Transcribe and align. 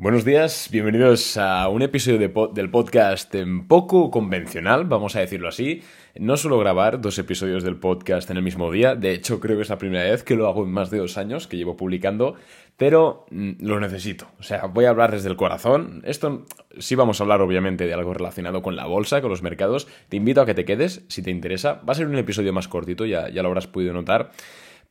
Buenos 0.00 0.24
días, 0.24 0.70
bienvenidos 0.72 1.36
a 1.36 1.68
un 1.68 1.82
episodio 1.82 2.18
del 2.54 2.70
podcast 2.70 3.34
en 3.34 3.68
poco 3.68 4.10
convencional, 4.10 4.86
vamos 4.86 5.14
a 5.14 5.20
decirlo 5.20 5.46
así. 5.46 5.82
No 6.18 6.38
suelo 6.38 6.58
grabar 6.58 7.02
dos 7.02 7.18
episodios 7.18 7.62
del 7.62 7.76
podcast 7.76 8.30
en 8.30 8.38
el 8.38 8.42
mismo 8.42 8.72
día, 8.72 8.94
de 8.94 9.12
hecho 9.12 9.40
creo 9.40 9.56
que 9.56 9.62
es 9.62 9.68
la 9.68 9.76
primera 9.76 10.04
vez 10.04 10.22
que 10.22 10.36
lo 10.36 10.48
hago 10.48 10.64
en 10.64 10.72
más 10.72 10.88
de 10.88 10.96
dos 10.96 11.18
años 11.18 11.46
que 11.46 11.58
llevo 11.58 11.76
publicando, 11.76 12.36
pero 12.78 13.26
mm, 13.30 13.56
lo 13.60 13.78
necesito. 13.78 14.28
O 14.38 14.42
sea, 14.42 14.64
voy 14.68 14.86
a 14.86 14.88
hablar 14.88 15.10
desde 15.10 15.28
el 15.28 15.36
corazón. 15.36 16.00
Esto 16.06 16.46
sí 16.78 16.94
vamos 16.94 17.20
a 17.20 17.24
hablar 17.24 17.42
obviamente 17.42 17.86
de 17.86 17.92
algo 17.92 18.14
relacionado 18.14 18.62
con 18.62 18.76
la 18.76 18.86
bolsa, 18.86 19.20
con 19.20 19.28
los 19.28 19.42
mercados. 19.42 19.86
Te 20.08 20.16
invito 20.16 20.40
a 20.40 20.46
que 20.46 20.54
te 20.54 20.64
quedes 20.64 21.04
si 21.08 21.20
te 21.20 21.30
interesa. 21.30 21.82
Va 21.86 21.92
a 21.92 21.96
ser 21.96 22.06
un 22.06 22.16
episodio 22.16 22.54
más 22.54 22.68
cortito, 22.68 23.04
ya, 23.04 23.28
ya 23.28 23.42
lo 23.42 23.48
habrás 23.48 23.66
podido 23.66 23.92
notar. 23.92 24.30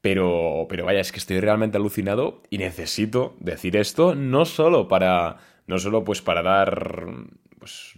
Pero, 0.02 0.66
pero 0.70 0.86
vaya, 0.86 1.02
es 1.02 1.12
que 1.12 1.20
estoy 1.20 1.40
realmente 1.40 1.78
alucinado 1.78 2.42
y 2.50 2.58
necesito 2.58 3.36
decir 3.40 3.76
esto 3.76 4.16
no 4.16 4.46
solo 4.46 4.88
para, 4.88 5.38
no 5.68 5.78
solo 5.78 6.06
pues 6.06 6.22
para 6.22 6.42
dar 6.42 7.06
pues, 7.60 7.94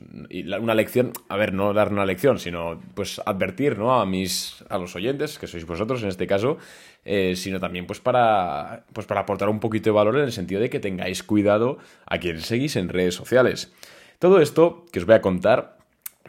una 0.59 0.73
lección, 0.73 1.13
a 1.29 1.37
ver, 1.37 1.53
no 1.53 1.73
dar 1.73 1.91
una 1.91 2.05
lección, 2.05 2.39
sino 2.39 2.81
pues 2.95 3.21
advertir 3.25 3.77
¿no? 3.77 3.93
a 3.93 4.05
mis 4.05 4.65
a 4.69 4.79
los 4.79 4.95
oyentes, 4.95 5.37
que 5.37 5.45
sois 5.45 5.65
vosotros 5.65 6.01
en 6.01 6.09
este 6.09 6.25
caso, 6.25 6.57
eh, 7.05 7.35
sino 7.35 7.59
también 7.59 7.85
pues 7.85 7.99
para, 7.99 8.85
pues 8.93 9.05
para 9.05 9.21
aportar 9.21 9.49
un 9.49 9.59
poquito 9.59 9.91
de 9.91 9.95
valor 9.95 10.17
en 10.17 10.23
el 10.23 10.31
sentido 10.31 10.59
de 10.59 10.69
que 10.69 10.79
tengáis 10.79 11.23
cuidado 11.23 11.77
a 12.07 12.17
quien 12.17 12.41
seguís 12.41 12.75
en 12.75 12.89
redes 12.89 13.13
sociales. 13.13 13.71
Todo 14.17 14.41
esto 14.41 14.85
que 14.91 14.99
os 14.99 15.05
voy 15.05 15.15
a 15.15 15.21
contar 15.21 15.77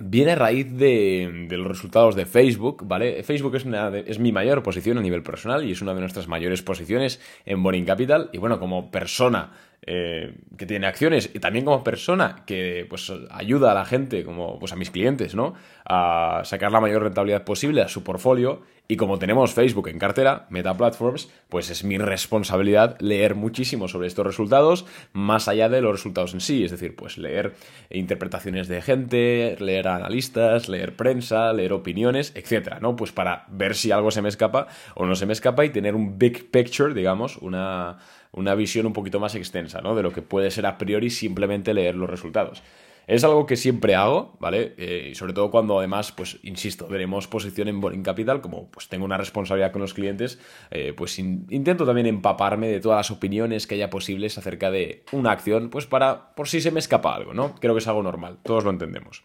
viene 0.02 0.32
a 0.32 0.36
raíz 0.36 0.72
de, 0.72 1.46
los 1.50 1.66
resultados 1.66 2.14
de 2.14 2.26
Facebook, 2.26 2.86
¿vale? 2.86 3.22
Facebook 3.22 3.56
es, 3.56 3.64
una 3.64 3.96
es 3.96 4.18
mi 4.18 4.32
mayor 4.32 4.62
posición 4.62 4.98
a 4.98 5.02
nivel 5.02 5.22
personal 5.22 5.64
y 5.64 5.72
es 5.72 5.82
una 5.82 5.94
de 5.94 6.00
nuestras 6.00 6.28
mayores 6.28 6.62
posiciones 6.62 7.20
en 7.46 7.62
Boring 7.62 7.84
Capital. 7.84 8.28
Y 8.32 8.38
bueno, 8.38 8.58
como 8.58 8.90
persona 8.90 9.52
eh, 9.84 10.34
que 10.56 10.64
tiene 10.64 10.86
acciones 10.86 11.30
y 11.34 11.40
también 11.40 11.64
como 11.64 11.82
persona 11.82 12.44
que 12.46 12.86
pues 12.88 13.12
ayuda 13.30 13.72
a 13.72 13.74
la 13.74 13.84
gente, 13.84 14.24
como 14.24 14.58
pues 14.60 14.72
a 14.72 14.76
mis 14.76 14.92
clientes, 14.92 15.34
¿no? 15.34 15.54
A 15.84 16.42
sacar 16.44 16.70
la 16.70 16.80
mayor 16.80 17.02
rentabilidad 17.02 17.42
posible 17.42 17.82
a 17.82 17.88
su 17.88 18.04
portfolio 18.04 18.62
y 18.86 18.96
como 18.96 19.18
tenemos 19.18 19.54
Facebook 19.54 19.88
en 19.88 19.98
cartera, 19.98 20.46
Meta 20.50 20.76
Platforms, 20.76 21.30
pues 21.48 21.70
es 21.70 21.82
mi 21.82 21.98
responsabilidad 21.98 22.96
leer 23.00 23.34
muchísimo 23.34 23.88
sobre 23.88 24.06
estos 24.06 24.26
resultados, 24.26 24.86
más 25.12 25.48
allá 25.48 25.68
de 25.68 25.80
los 25.80 25.92
resultados 25.92 26.34
en 26.34 26.40
sí, 26.40 26.62
es 26.62 26.70
decir, 26.70 26.94
pues 26.94 27.16
leer 27.18 27.54
interpretaciones 27.90 28.68
de 28.68 28.82
gente, 28.82 29.56
leer 29.58 29.88
analistas, 29.88 30.68
leer 30.68 30.94
prensa, 30.94 31.52
leer 31.52 31.72
opiniones, 31.72 32.32
etcétera, 32.36 32.80
¿no? 32.80 32.94
Pues 32.94 33.12
para 33.12 33.46
ver 33.48 33.74
si 33.74 33.90
algo 33.90 34.10
se 34.10 34.22
me 34.22 34.28
escapa 34.28 34.66
o 34.94 35.06
no 35.06 35.14
se 35.16 35.26
me 35.26 35.32
escapa 35.32 35.64
y 35.64 35.70
tener 35.70 35.94
un 35.94 36.18
big 36.18 36.50
picture, 36.50 36.92
digamos, 36.92 37.36
una 37.38 37.98
una 38.32 38.54
visión 38.54 38.86
un 38.86 38.92
poquito 38.92 39.20
más 39.20 39.34
extensa, 39.34 39.80
¿no? 39.80 39.94
De 39.94 40.02
lo 40.02 40.12
que 40.12 40.22
puede 40.22 40.50
ser 40.50 40.66
a 40.66 40.78
priori 40.78 41.10
simplemente 41.10 41.74
leer 41.74 41.94
los 41.94 42.08
resultados. 42.08 42.62
Es 43.06 43.24
algo 43.24 43.46
que 43.46 43.56
siempre 43.56 43.94
hago, 43.94 44.36
¿vale? 44.38 44.74
Eh, 44.76 45.08
y 45.10 45.14
sobre 45.14 45.32
todo 45.32 45.50
cuando 45.50 45.78
además, 45.78 46.12
pues, 46.12 46.38
insisto, 46.44 46.86
veremos 46.86 47.26
posición 47.26 47.68
en 47.68 47.80
Boring 47.80 48.02
Capital, 48.02 48.40
como 48.40 48.70
pues 48.70 48.88
tengo 48.88 49.04
una 49.04 49.16
responsabilidad 49.16 49.72
con 49.72 49.82
los 49.82 49.92
clientes, 49.92 50.38
eh, 50.70 50.92
pues 50.96 51.18
intento 51.18 51.84
también 51.84 52.06
empaparme 52.06 52.68
de 52.68 52.80
todas 52.80 52.98
las 52.98 53.10
opiniones 53.10 53.66
que 53.66 53.74
haya 53.74 53.90
posibles 53.90 54.38
acerca 54.38 54.70
de 54.70 55.02
una 55.12 55.32
acción, 55.32 55.68
pues 55.68 55.86
para, 55.86 56.34
por 56.34 56.48
si 56.48 56.60
se 56.60 56.70
me 56.70 56.78
escapa 56.78 57.14
algo, 57.14 57.34
¿no? 57.34 57.56
Creo 57.56 57.74
que 57.74 57.80
es 57.80 57.88
algo 57.88 58.02
normal, 58.02 58.38
todos 58.44 58.64
lo 58.64 58.70
entendemos. 58.70 59.24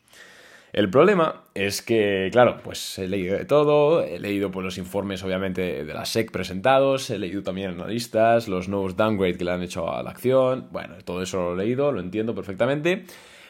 El 0.73 0.90
problema 0.90 1.44
es 1.54 1.82
que, 1.82 2.30
claro, 2.32 2.58
pues 2.64 3.00
he 3.00 3.08
leído 3.08 3.38
de 3.38 3.46
todo, 3.46 4.04
he 4.04 4.20
leído 4.20 4.52
pues, 4.52 4.64
los 4.64 4.78
informes 4.78 5.23
obviamente 5.23 5.86
de 5.86 5.94
la 5.94 6.06
SEC 6.06 6.32
presentados, 6.32 7.10
he 7.10 7.18
leído 7.18 7.42
también 7.42 7.72
analistas, 7.72 8.48
los 8.48 8.68
nuevos 8.68 8.98
downgrade 8.98 9.38
que 9.38 9.45
le 9.45 9.52
han 9.52 9.64
hecho 9.64 9.90
a 9.90 10.04
la 10.04 10.12
acción, 10.12 10.68
bueno, 10.72 10.95
todo 11.06 11.22
eso 11.22 11.38
lo 11.38 11.54
he 11.54 11.66
leído, 11.66 11.92
lo 11.92 12.00
entiendo 12.00 12.36
perfectamente. 12.36 13.06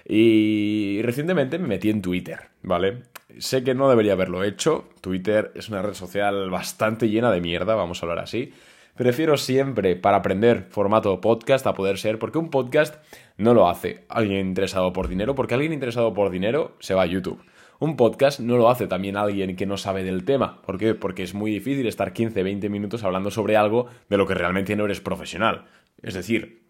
Y 0.08 1.02
recientemente 1.02 1.60
me 1.60 1.68
metí 1.68 1.90
en 1.90 2.02
Twitter, 2.02 2.40
¿vale? 2.62 3.04
Sé 3.40 3.64
que 3.64 3.73
no 3.73 3.90
debería 3.90 4.14
haberlo 4.14 4.44
hecho, 4.44 4.88
Twitter 5.02 5.52
es 5.55 5.67
una 5.67 5.82
red 5.82 5.95
social 5.95 6.49
bastante 6.49 7.10
llena 7.10 7.30
de 7.30 7.42
mierda, 7.42 7.76
vamos 7.76 8.02
a 8.02 8.05
hablar 8.05 8.20
así. 8.20 8.54
Prefiero 8.98 9.38
siempre, 9.38 9.96
para 9.96 10.18
aprender 10.18 10.66
formato 10.72 11.22
podcast, 11.22 11.68
a 11.68 11.76
poder 11.76 12.00
ser, 12.00 12.18
porque 12.18 12.40
un 12.40 12.50
podcast 12.50 12.96
no 13.38 13.54
lo 13.54 13.70
hace 13.70 14.06
alguien 14.10 14.48
interesado 14.48 14.92
por 14.92 15.08
dinero, 15.08 15.36
porque 15.36 15.54
alguien 15.54 15.72
interesado 15.72 16.16
por 16.16 16.32
dinero 16.32 16.76
se 16.80 16.96
va 16.96 17.04
a 17.04 17.06
YouTube. 17.06 17.40
Un 17.80 17.96
podcast 17.96 18.40
no 18.40 18.58
lo 18.58 18.72
hace 18.72 18.88
también 18.88 19.16
alguien 19.16 19.56
que 19.56 19.68
no 19.68 19.78
sabe 19.78 20.04
del 20.04 20.26
tema. 20.26 20.64
¿Por 20.64 20.80
qué? 20.80 20.96
Porque 20.96 21.22
es 21.22 21.36
muy 21.36 21.52
difícil 21.52 21.86
estar 21.86 22.12
15, 22.12 22.42
20 22.42 22.70
minutos 22.70 23.04
hablando 23.04 23.30
sobre 23.30 23.56
algo 23.56 23.86
de 24.10 24.18
lo 24.18 24.26
que 24.26 24.34
realmente 24.34 24.76
no 24.76 24.86
eres 24.86 25.00
profesional. 25.00 25.66
Es 26.02 26.16
decir, 26.16 26.67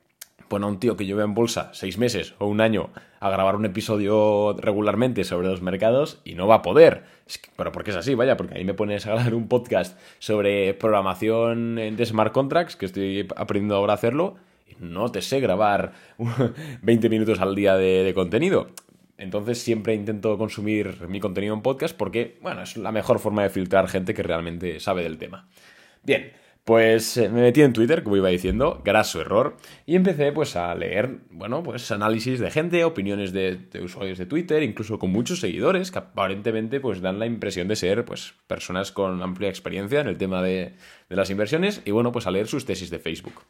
pon 0.47 0.63
a 0.63 0.67
un 0.67 0.79
tío 0.79 0.95
que 0.95 1.05
lleva 1.05 1.23
en 1.23 1.33
bolsa 1.33 1.71
seis 1.73 1.97
meses 1.97 2.35
o 2.39 2.47
un 2.47 2.61
año 2.61 2.89
a 3.19 3.29
grabar 3.29 3.55
un 3.55 3.65
episodio 3.65 4.55
regularmente 4.59 5.23
sobre 5.23 5.47
los 5.47 5.61
mercados 5.61 6.21
y 6.23 6.35
no 6.35 6.47
va 6.47 6.55
a 6.55 6.61
poder. 6.61 7.03
pero 7.55 7.71
porque 7.71 7.91
es 7.91 7.97
así, 7.97 8.15
vaya, 8.15 8.37
porque 8.37 8.55
ahí 8.55 8.63
me 8.63 8.73
pones 8.73 9.05
a 9.05 9.11
grabar 9.11 9.33
un 9.33 9.47
podcast 9.47 9.99
sobre 10.19 10.73
programación 10.73 11.75
de 11.75 12.05
smart 12.05 12.31
contracts, 12.31 12.75
que 12.75 12.85
estoy 12.85 13.27
aprendiendo 13.35 13.75
ahora 13.75 13.93
a 13.93 13.95
hacerlo, 13.95 14.35
y 14.67 14.75
no 14.79 15.11
te 15.11 15.21
sé 15.21 15.39
grabar 15.39 15.93
20 16.81 17.09
minutos 17.09 17.39
al 17.39 17.55
día 17.55 17.75
de, 17.75 18.03
de 18.03 18.13
contenido. 18.13 18.67
Entonces 19.17 19.57
siempre 19.57 19.95
intento 19.95 20.37
consumir 20.37 21.07
mi 21.07 21.19
contenido 21.19 21.55
en 21.55 21.63
podcast 21.63 21.97
porque, 21.97 22.37
bueno, 22.41 22.61
es 22.61 22.77
la 22.77 22.91
mejor 22.91 23.17
forma 23.17 23.41
de 23.41 23.49
filtrar 23.49 23.87
gente 23.87 24.13
que 24.13 24.21
realmente 24.21 24.79
sabe 24.79 25.01
del 25.01 25.17
tema. 25.17 25.47
Bien, 26.03 26.31
pues 26.67 27.15
eh, 27.15 27.29
me 27.29 27.43
metí 27.43 27.61
en 27.61 27.71
Twitter, 27.71 28.03
como 28.03 28.17
iba 28.17 28.27
diciendo, 28.27 28.81
graso 28.83 29.21
error, 29.21 29.55
y 29.85 29.95
empecé 29.95 30.33
pues 30.33 30.57
a 30.57 30.75
leer, 30.75 31.21
bueno, 31.29 31.63
pues 31.63 31.89
análisis 31.91 32.41
de 32.41 32.51
gente, 32.51 32.83
opiniones 32.83 33.31
de, 33.31 33.57
usuarios 33.81 34.17
de 34.17 34.25
Twitter, 34.25 34.61
incluso 34.63 34.99
con 34.99 35.09
muchos 35.09 35.39
seguidores 35.39 35.91
que 35.91 35.99
aparentemente 35.99 36.81
pues 36.81 36.99
dan 36.99 37.19
la 37.19 37.25
impresión 37.25 37.69
de 37.69 37.77
ser 37.77 38.03
pues 38.03 38.33
personas 38.47 38.91
con 38.91 39.23
amplia 39.23 39.47
experiencia 39.47 40.01
en 40.01 40.07
el 40.07 40.17
tema 40.17 40.41
de, 40.41 40.73
las 41.07 41.29
inversiones 41.29 41.81
y 41.85 41.91
bueno, 41.91 42.11
pues 42.11 42.27
a 42.27 42.31
leer 42.31 42.47
sus 42.47 42.65
tesis 42.65 42.89
de 42.89 42.99
Facebook. 42.99 43.43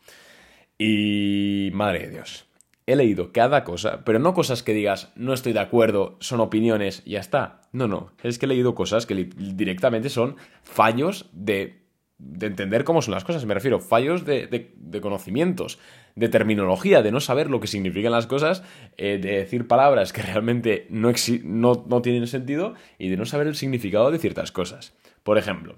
Y 0.78 1.72
madre 1.74 2.06
de 2.06 2.10
Dios, 2.12 2.46
he 2.86 2.96
leído 2.96 3.32
cada 3.32 3.64
cosa, 3.64 4.06
pero 4.06 4.20
no 4.20 4.36
cosas 4.36 4.62
que 4.62 4.76
digas 4.76 5.12
no 5.16 5.34
estoy 5.34 5.54
de 5.54 5.62
acuerdo, 5.62 6.18
son 6.20 6.40
opiniones 6.40 7.02
y 7.04 7.14
ya 7.14 7.20
está. 7.20 7.62
No, 7.72 7.88
no, 7.88 8.12
es 8.22 8.38
que 8.38 8.46
he 8.46 8.50
leído 8.50 8.76
cosas 8.76 9.08
que 9.08 9.16
directamente 9.16 10.10
son 10.10 10.36
fallos 10.62 11.32
de 11.34 11.87
de 12.20 12.48
entender 12.48 12.84
cómo 12.84 13.02
son 13.02 13.14
las 13.14 13.24
cosas, 13.24 13.46
me 13.46 13.54
refiero, 13.54 13.80
fallos 13.80 14.26
de, 14.26 14.72
conocimientos, 15.02 15.78
de 16.16 16.30
terminología, 16.30 17.04
de 17.04 17.12
no 17.12 17.20
saber 17.20 17.50
lo 17.50 17.60
que 17.60 17.68
significan 17.68 18.12
las 18.12 18.26
cosas, 18.26 18.64
eh, 18.98 19.20
de 19.22 19.38
decir 19.38 19.68
palabras 19.68 20.14
que 20.14 20.22
realmente 20.24 20.88
no, 20.90 21.12
no, 21.44 22.02
tienen 22.02 22.26
sentido 22.28 22.74
y 22.98 23.10
de 23.10 23.18
no 23.18 23.26
saber 23.26 23.48
el 23.48 23.56
significado 23.56 24.10
de 24.10 24.18
ciertas 24.18 24.52
cosas. 24.52 24.96
Por 25.24 25.38
ejemplo, 25.38 25.76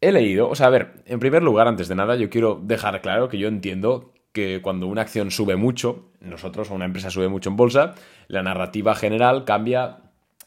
he 0.00 0.10
leído, 0.10 0.48
o 0.48 0.54
sea, 0.56 0.66
a 0.66 0.70
ver, 0.70 1.04
en 1.06 1.20
primer 1.20 1.42
lugar, 1.44 1.68
antes 1.68 1.86
de 1.88 1.94
nada, 1.94 2.16
yo 2.16 2.28
quiero 2.28 2.60
dejar 2.60 3.00
claro 3.00 3.28
que 3.28 3.38
yo 3.38 3.46
entiendo 3.46 4.12
que 4.32 4.60
cuando 4.62 4.86
una 4.86 5.02
acción 5.02 5.30
sube 5.30 5.56
mucho, 5.56 6.10
nosotros 6.20 6.70
o 6.70 6.74
una 6.74 6.86
empresa 6.86 7.10
sube 7.10 7.28
mucho 7.28 7.50
en 7.50 7.56
bolsa, 7.56 7.94
la 8.28 8.42
narrativa 8.42 8.94
general 8.94 9.44
cambia 9.44 9.98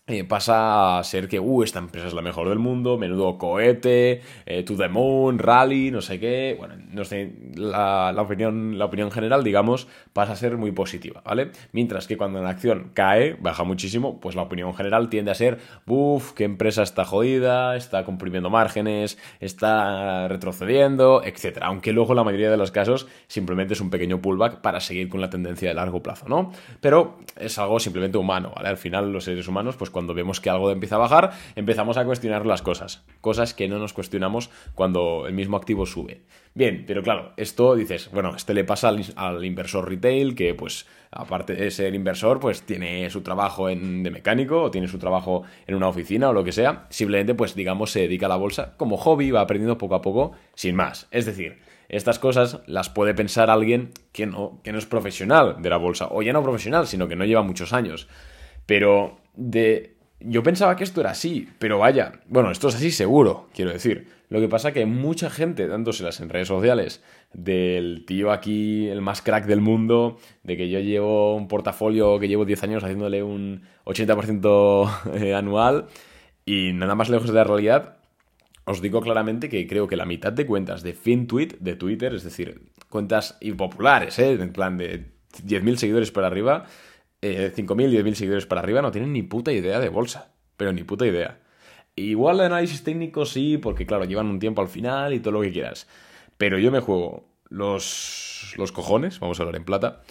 eh, 0.07 0.23
pasa 0.23 0.99
a 0.99 1.03
ser 1.03 1.27
que, 1.27 1.39
uh, 1.39 1.63
esta 1.63 1.79
empresa 1.79 2.07
es 2.07 2.13
la 2.13 2.21
mejor 2.21 2.47
del 2.47 2.59
mundo, 2.59 2.99
menudo 2.99 3.39
cohete, 3.39 4.21
eh, 4.45 4.61
to 4.61 4.77
the 4.77 4.88
moon, 4.88 5.39
rally, 5.39 5.89
no 5.89 5.99
sé 5.99 6.19
qué. 6.19 6.55
Bueno, 6.59 6.75
no 6.91 7.03
sé, 7.03 7.33
la, 7.55 8.13
opinión, 8.15 8.77
la 8.77 8.85
opinión 8.85 9.09
general, 9.09 9.44
digamos, 9.44 9.88
pasa 10.13 10.33
a 10.33 10.35
ser 10.35 10.57
muy 10.57 10.71
positiva, 10.71 11.23
¿vale? 11.25 11.49
Mientras 11.71 12.05
que 12.05 12.17
cuando 12.17 12.39
la 12.39 12.51
acción 12.51 12.91
cae, 12.94 13.35
baja 13.39 13.63
muchísimo, 13.63 14.19
pues 14.19 14.35
la 14.35 14.44
opinión 14.44 14.75
general 14.75 15.09
tiende 15.09 15.31
a 15.31 15.33
ser, 15.33 15.57
uff, 15.88 16.33
qué 16.33 16.44
empresa 16.44 16.83
está 16.83 17.03
jodida, 17.03 17.75
está 17.75 18.05
comprimiendo 18.05 18.51
márgenes, 18.51 19.17
está 19.39 20.27
retrocediendo, 20.27 21.23
etc. 21.23 21.57
Aunque 21.63 21.94
luego 21.94 22.13
la 22.13 22.23
mayoría 22.23 22.51
de 22.51 22.57
los 22.57 22.69
casos 22.69 23.07
simplemente 23.25 23.73
es 23.73 23.81
un 23.81 23.89
pequeño 23.89 24.21
pullback 24.21 24.61
para 24.61 24.81
seguir 24.81 25.09
con 25.09 25.19
la 25.19 25.31
tendencia 25.31 25.68
de 25.68 25.74
largo 25.74 26.03
plazo, 26.03 26.30
¿no? 26.30 26.51
Pero 26.80 27.18
es 27.35 27.57
algo 27.57 27.80
simplemente 27.80 28.19
humano, 28.19 28.53
¿vale? 28.56 28.69
Al 28.69 28.77
final 28.77 29.12
los 29.12 29.24
seres 29.24 29.47
humanos, 29.47 29.75
pues 29.77 29.94
cuando 29.95 30.13
vemos 30.13 30.42
que 30.42 30.50
algo 30.50 30.71
empieza 30.71 30.95
a 30.95 30.97
bajar, 30.97 31.31
empezamos 31.56 31.95
a 31.95 32.03
cuestionar 32.03 32.45
las 32.45 32.62
cosas. 32.62 33.06
Cosas 33.21 33.53
que 33.53 33.69
no 33.69 33.80
nos 33.80 33.94
cuestionamos 33.94 34.50
cuando 34.74 35.25
el 35.25 35.33
mismo 35.33 35.56
activo 35.56 35.86
sube. 35.86 36.19
Bien, 36.53 36.83
pero 36.86 37.01
claro, 37.01 37.31
esto 37.38 37.75
dices, 37.75 38.09
bueno, 38.12 38.36
este 38.36 38.53
le 38.53 38.65
pasa 38.65 38.89
al, 38.89 39.45
inversor 39.45 39.88
retail 39.88 40.36
que 40.36 40.53
pues 40.53 40.86
aparte 41.12 41.53
de 41.53 41.71
ser 41.71 41.95
inversor, 41.95 42.42
pues 42.42 42.63
tiene 42.63 43.09
su 43.09 43.21
trabajo 43.21 43.68
de 43.68 43.77
mecánico 43.77 44.63
o 44.63 44.69
tiene 44.69 44.89
su 44.89 45.00
trabajo 45.00 45.44
en 45.65 45.75
una 45.75 45.88
oficina 45.88 46.27
o 46.27 46.33
lo 46.33 46.44
que 46.44 46.51
sea. 46.51 46.88
Simplemente 46.89 47.33
pues 47.33 47.56
digamos 47.56 47.89
se 47.92 48.01
dedica 48.01 48.25
a 48.25 48.30
la 48.30 48.36
bolsa 48.36 48.74
como 48.75 48.97
hobby, 48.97 49.31
va 49.31 49.39
aprendiendo 49.39 49.77
poco 49.77 49.95
a 49.95 50.01
poco 50.01 50.33
sin 50.56 50.75
más. 50.75 51.07
Es 51.12 51.25
decir, 51.25 51.59
estas 51.88 52.19
cosas 52.19 52.59
las 52.68 52.89
puede 52.89 53.13
pensar 53.13 53.50
alguien 53.50 53.92
que 54.12 54.25
no, 54.25 54.59
que 54.62 54.74
no 54.74 54.77
es 54.77 54.88
profesional 54.88 55.62
de 55.62 55.69
la 55.69 55.77
bolsa, 55.77 56.09
o 56.12 56.21
ya 56.21 56.33
no 56.33 56.44
profesional, 56.44 56.86
sino 56.86 57.07
que 57.07 57.15
no 57.15 57.24
lleva 57.24 57.44
muchos 57.44 57.71
años. 57.71 58.09
Pero 58.65 59.19
de 59.35 59.95
yo 60.19 60.44
pensaba 60.44 60.75
que 60.75 60.83
esto 60.83 61.01
era 61.01 61.12
así, 61.12 61.50
pero 61.59 61.79
vaya, 61.79 62.13
bueno, 62.27 62.51
esto 62.51 62.69
es 62.69 62.75
así 62.75 62.91
seguro, 62.91 63.50
quiero 63.53 63.71
decir. 63.71 64.07
Lo 64.29 64.39
que 64.39 64.50
pasa 64.50 64.71
que 64.71 64.85
mucha 64.85 65.29
gente 65.29 65.67
dándoselas 65.67 66.19
en 66.19 66.29
redes 66.29 66.47
sociales 66.47 67.03
del 67.33 68.06
tío 68.07 68.31
aquí, 68.31 68.88
el 68.88 69.01
más 69.01 69.21
crack 69.21 69.45
del 69.45 69.62
mundo, 69.62 70.17
de 70.44 70.57
que 70.57 70.69
yo 70.69 70.79
llevo 70.79 71.35
un 71.35 71.47
portafolio 71.47 72.19
que 72.19 72.27
llevo 72.27 72.45
10 72.45 72.63
años 72.63 72.83
haciéndole 72.83 73.21
un 73.21 73.62
80% 73.85 75.13
eh, 75.21 75.35
anual 75.35 75.88
y 76.44 76.73
nada 76.73 76.95
más 76.95 77.09
lejos 77.09 77.27
de 77.27 77.35
la 77.35 77.44
realidad. 77.44 77.97
Os 78.65 78.81
digo 78.81 79.01
claramente 79.01 79.47
que 79.47 79.68
creo 79.68 79.88
que 79.88 79.95
la 79.95 80.06
mitad 80.06 80.33
de 80.33 80.47
cuentas 80.47 80.81
de 80.81 80.94
FinTweet 80.94 81.59
de 81.59 81.75
Twitter, 81.75 82.15
es 82.15 82.23
decir, 82.23 82.71
cuentas 82.89 83.38
impopulares, 83.41 84.18
¿eh? 84.18 84.31
en 84.31 84.51
plan 84.51 84.77
de 84.77 85.06
10.000 85.45 85.75
seguidores 85.75 86.11
para 86.11 86.27
arriba, 86.27 86.65
eh, 87.25 87.54
5.000, 87.56 87.89
10.000 87.89 88.13
seguidores 88.13 88.45
para 88.45 88.62
arriba, 88.62 88.81
no 88.81 88.92
tienen 88.92 89.13
ni 89.13 89.24
puta 89.24 89.51
idea 89.51 89.80
de 89.80 89.89
bolsa. 89.89 90.31
Pero 90.57 90.72
ni 90.72 90.83
puta 90.83 91.06
idea. 91.06 91.39
Igual 91.95 92.38
de 92.38 92.45
análisis 92.45 92.83
técnico 92.83 93.25
sí, 93.25 93.57
porque 93.57 93.86
claro, 93.86 94.06
llevan 94.06 94.27
un 94.27 94.39
tiempo 94.39 94.62
al 94.62 94.68
final 94.68 95.13
y 95.13 95.19
todo 95.19 95.33
lo 95.33 95.42
que 95.42 95.51
quieras. 95.51 95.88
Pero 96.38 96.60
yo 96.60 96.72
me 96.72 96.81
juego 96.81 97.27
los, 97.50 98.54
los 98.57 98.72
cojones, 98.72 99.19
vamos 99.19 99.39
a 99.39 99.44
hablar 99.44 99.56
en 99.56 99.66
plata, 99.66 100.01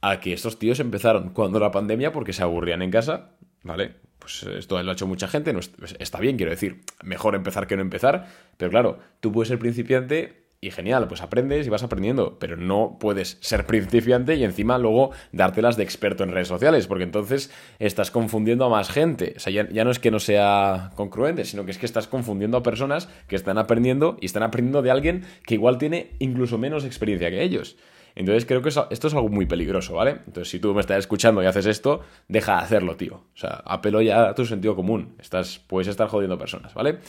a 0.00 0.20
que 0.20 0.32
estos 0.32 0.58
tíos 0.58 0.80
empezaron 0.80 1.30
cuando 1.30 1.58
la 1.58 1.70
pandemia 1.70 2.12
porque 2.12 2.32
se 2.32 2.42
aburrían 2.42 2.82
en 2.82 2.90
casa, 2.90 3.30
¿vale? 3.62 3.94
Pues 4.18 4.42
esto 4.42 4.82
lo 4.82 4.90
ha 4.90 4.94
hecho 4.94 5.06
mucha 5.06 5.28
gente, 5.28 5.52
no, 5.52 5.60
está 5.98 6.18
bien, 6.18 6.36
quiero 6.36 6.50
decir, 6.50 6.80
mejor 7.02 7.34
empezar 7.34 7.66
que 7.66 7.76
no 7.76 7.82
empezar, 7.82 8.26
pero 8.56 8.70
claro, 8.70 8.98
tú 9.20 9.32
puedes 9.32 9.48
ser 9.48 9.58
principiante 9.58 10.43
y 10.64 10.70
genial, 10.70 11.06
pues 11.08 11.20
aprendes 11.20 11.66
y 11.66 11.70
vas 11.70 11.82
aprendiendo, 11.82 12.38
pero 12.38 12.56
no 12.56 12.96
puedes 12.98 13.36
ser 13.42 13.66
principiante 13.66 14.34
y 14.36 14.44
encima 14.44 14.78
luego 14.78 15.10
dártelas 15.30 15.76
de 15.76 15.82
experto 15.82 16.24
en 16.24 16.32
redes 16.32 16.48
sociales, 16.48 16.86
porque 16.86 17.04
entonces 17.04 17.50
estás 17.78 18.10
confundiendo 18.10 18.64
a 18.64 18.70
más 18.70 18.88
gente. 18.88 19.34
O 19.36 19.40
sea, 19.40 19.52
ya, 19.52 19.84
no 19.84 19.90
es 19.90 19.98
que 19.98 20.10
no 20.10 20.18
sea 20.18 20.92
concruente, 20.94 21.44
sino 21.44 21.66
que 21.66 21.70
es 21.70 21.76
que 21.76 21.84
estás 21.84 22.08
confundiendo 22.08 22.56
a 22.56 22.62
personas 22.62 23.10
que 23.28 23.36
están 23.36 23.58
aprendiendo 23.58 24.16
y 24.22 24.26
están 24.26 24.42
aprendiendo 24.42 24.80
de 24.80 24.90
alguien 24.90 25.24
que 25.46 25.54
igual 25.54 25.76
tiene 25.76 26.12
incluso 26.18 26.56
menos 26.56 26.86
experiencia 26.86 27.28
que 27.28 27.42
ellos. 27.42 27.76
Entonces 28.14 28.46
creo 28.46 28.62
que 28.62 28.70
esto 28.70 28.88
es 28.90 29.14
algo 29.14 29.28
muy 29.28 29.44
peligroso, 29.44 29.94
¿vale? 29.94 30.20
Entonces 30.26 30.48
si 30.48 30.60
tú 30.60 30.72
me 30.72 30.80
estás 30.80 30.98
escuchando 30.98 31.42
y 31.42 31.46
haces 31.46 31.66
esto, 31.66 32.00
deja 32.28 32.56
de 32.56 32.62
hacerlo, 32.62 32.96
tío. 32.96 33.16
O 33.16 33.36
sea, 33.36 33.62
apelo 33.66 34.00
ya 34.00 34.30
a 34.30 34.34
tu 34.34 34.46
sentido 34.46 34.74
común. 34.74 35.14
Estás, 35.18 35.58
puedes 35.58 35.88
estar 35.88 36.08
jodiendo 36.08 36.38
personas, 36.38 36.72
¿vale? 36.72 37.00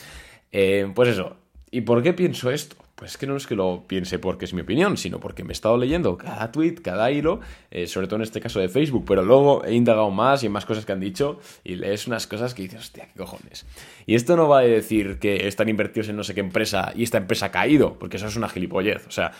Eh, 0.51 0.92
pues 0.94 1.10
eso. 1.10 1.45
¿Y 1.75 1.81
por 1.81 2.01
qué 2.01 2.13
pienso 2.13 2.51
esto? 2.51 2.77
Pues 2.95 3.12
es 3.12 3.18
que 3.18 3.27
no 3.27 3.36
es 3.36 3.48
que 3.48 3.54
lo 3.54 3.83
piense 3.86 4.18
porque 4.18 4.45
es 4.45 4.54
mi 4.54 4.62
opinión, 4.62 4.95
sino 4.95 5.19
porque 5.19 5.44
me 5.44 5.50
he 5.50 5.51
estado 5.51 5.75
leyendo 5.75 6.18
cada 6.18 6.50
tweet, 6.50 6.75
cada 6.75 7.12
hilo, 7.12 7.42
eh, 7.69 7.86
sobre 7.86 8.07
todo 8.07 8.16
en 8.16 8.22
este 8.22 8.39
caso 8.39 8.62
de 8.62 8.69
Facebook, 8.69 9.04
pero 9.06 9.24
luego 9.24 9.66
he 9.66 9.74
indagado 9.74 10.10
más 10.10 10.42
y 10.42 10.45
en 10.45 10.54
más 10.54 10.66
cosas 10.66 10.86
que 10.86 10.94
han 10.94 11.01
dicho 11.01 11.38
y 11.66 11.75
lees 11.75 12.07
unas 12.07 12.27
cosas 12.27 12.54
que 12.54 12.62
dices, 12.62 12.80
hostia, 12.80 13.10
qué 13.12 13.19
cojones. 13.19 13.66
Y 14.06 14.16
esto 14.16 14.38
no 14.38 14.48
va 14.48 14.60
a 14.60 14.62
decir 14.62 15.19
que 15.19 15.48
están 15.48 15.68
invertidos 15.68 16.07
en 16.07 16.16
no 16.16 16.24
sé 16.24 16.33
qué 16.33 16.39
empresa 16.39 16.94
y 16.95 17.04
esta 17.04 17.18
empresa 17.18 17.48
ha 17.48 17.51
caído, 17.51 18.00
porque 18.00 18.16
eso 18.16 18.27
es 18.27 18.38
una 18.38 18.48
gilipollez. 18.48 19.06
O 19.07 19.12
sea, 19.12 19.33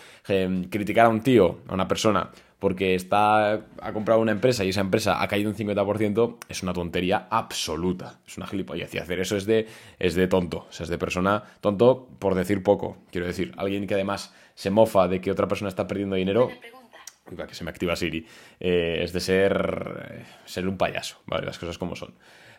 criticar 0.70 1.06
a 1.06 1.10
un 1.10 1.22
tío, 1.22 1.60
a 1.70 1.74
una 1.74 1.88
persona, 1.88 2.32
porque 2.60 2.96
está, 2.96 3.66
ha 3.82 3.94
comprado 3.94 4.22
una 4.22 4.32
empresa 4.32 4.64
y 4.64 4.70
esa 4.70 4.82
empresa 4.82 5.22
ha 5.22 5.28
caído 5.28 5.50
un 5.50 5.56
50%, 5.56 6.38
es 6.48 6.64
una 6.64 6.74
tontería 6.74 7.28
absoluta. 7.30 8.20
Es 8.26 8.38
una 8.38 8.48
gilipollez. 8.48 8.94
Y 8.94 8.98
hacer 8.98 9.20
eso 9.20 9.36
es 9.36 9.46
de, 9.46 9.68
es 10.00 10.16
de 10.16 10.28
tonto. 10.28 10.66
O 10.70 10.72
sea, 10.72 10.86
es 10.86 10.90
de 10.90 10.98
persona 10.98 11.44
tonto 11.62 12.08
por 12.20 12.36
decir 12.36 12.64
poco. 12.64 12.98
Quiero 13.12 13.28
decir, 13.28 13.54
alguien 13.58 13.88
que 13.88 13.94
además 13.94 14.34
se 14.56 14.70
mofa 14.70 15.08
de 15.08 15.22
que 15.22 15.32
otra 15.32 15.48
persona 15.48 15.70
está 15.70 15.86
perdiendo 15.88 16.16
dinero. 16.16 16.50
que 17.26 17.56
se 17.56 17.64
me 17.64 17.70
activa 17.70 17.96
Siri. 17.96 18.26
Eh, 18.60 19.00
es 19.02 19.12
de 19.12 19.20
ser, 19.20 20.26
ser 20.46 20.68
un 20.68 20.78
payaso, 20.78 21.18
¿vale? 21.26 21.46
Las 21.46 21.60
cosas 21.60 21.78
como 21.78 21.96
son. 21.96 22.14